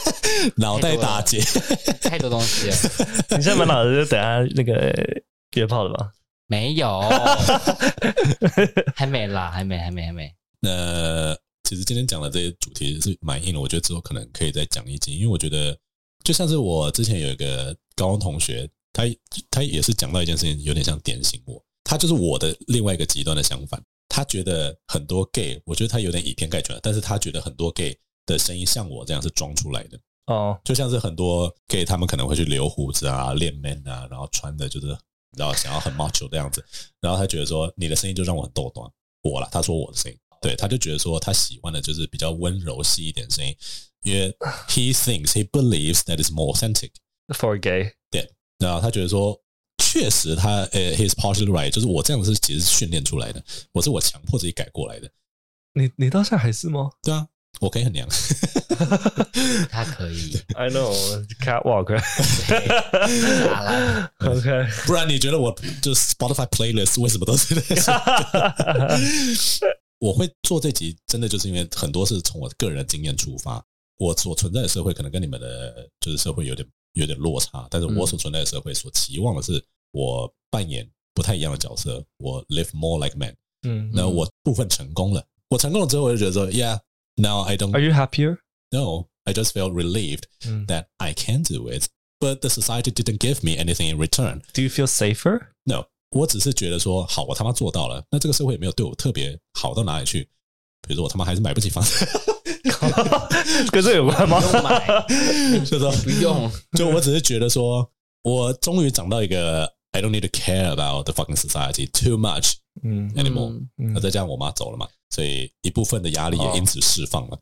[0.56, 1.40] 脑袋打结，
[2.02, 2.76] 太多东西了。
[3.38, 5.22] 你现在满脑子就等下那个。
[5.54, 6.12] 约炮了吧？
[6.46, 7.00] 没有，
[8.94, 10.34] 还没啦，还没，还没，还没。
[10.60, 11.34] 那
[11.64, 15.74] 其实今天讲的这些主题是蛮硬的，我觉得之后可能可以再讲一集，因为我觉得
[16.22, 19.04] 就像是我之前有一个高中同学，他
[19.50, 23.82] 他也是讲到一件事情，有点像点醒我，他就是我的另外一个极端的相反。
[24.08, 27.96] 他觉得很多 gay，我觉得他有点以偏概全，但是他觉得很多 gay
[28.26, 34.94] 的声音像我这样是装出来的哦，就像是很多 gay 他们可能会去留胡子啊、练 man 啊，然后穿的就是。
[35.36, 36.64] 然后想要很 macho 的样子，
[37.00, 38.90] 然后他觉得说你的声音就让我很逗端，
[39.22, 43.56] 我啦，他说我的声音，对，他就觉得说他喜欢的就是比较温柔细一点声音，
[44.02, 44.30] 因为
[44.68, 46.90] he thinks he believes that is more authentic
[47.28, 47.94] for gay。
[48.10, 49.40] 对，然后他觉得说，
[49.78, 55.10] 确实他呃，he's partially right，就是我这样子是其实是训练出来的，我是我强迫自己改过来的。
[55.74, 56.90] 你你到现在还是吗？
[57.02, 57.26] 对啊，
[57.60, 58.08] 我可以很娘，
[59.70, 60.36] 他可以。
[60.56, 60.92] I know
[61.40, 61.94] catwalk。
[64.18, 67.60] OK，不然你觉得我就 Spotify playlist 为什么都是那
[69.36, 69.66] 些？
[70.00, 73.64] 我会做这集，真的就是因为很多是从我个人的经验出发。
[73.98, 83.32] 我所存在的社会可能跟你们的就是社会有点有点落差，但是我所存在的社会所期望的是我扮演不太一样的角色，我 live more like man。
[83.64, 86.50] 嗯，那我部分成功了，我成功了之后我就觉得说
[87.17, 88.37] ，Yeah，now I don't。Are you happier?
[88.71, 90.27] No, I just felt relieved
[90.67, 91.87] that I can do it,
[92.19, 94.41] but the society didn't give me anything in return.
[94.53, 95.47] Do you feel safer?
[95.65, 100.27] No，我只是觉得说，好，我他妈做到了，那这个社会也没有对我特别好到哪里去。
[100.87, 102.05] 比如说，我他妈还是买不起房子，
[103.71, 104.39] 跟这有关吗？
[104.39, 105.05] 不用买，
[105.65, 106.49] 就说不用。
[106.77, 107.91] 就我只是觉得说，
[108.21, 113.59] 我终于长到一个 I don't need to care about the fucking society too much 嗯 anymore。
[113.75, 117.38] 那再加上我妈走了嘛， 所以一部分的压力也因此释放了。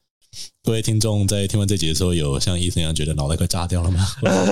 [0.62, 4.06] 各位听众在听完这集的时候，有像医生一样觉得脑袋快炸掉了吗？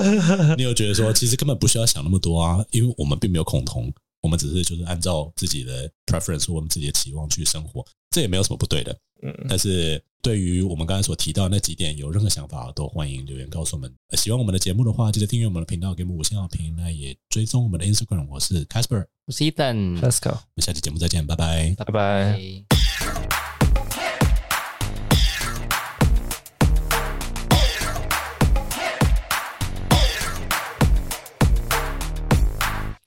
[0.56, 3.92] 你有觉得说，其实根本不需要想那么多啊，因为我们并没有恐同。
[4.20, 8.96] 我们只是就是按照自己的 preference 或我们自己的期望去生活，这也没有什么不对的。
[9.22, 13.92] 嗯，但是对于我们刚才所提到的那几点，有任何想法都欢迎留言告诉我们。
[14.12, 16.74] 喜欢我们的节目的话，记得订阅我们的频道，给我们五星好评。
[16.76, 23.37] 那也追踪我们的 Instagram，我是 Casper，我是 Ethan，Let's go，我们下期节目再见，拜拜，拜拜。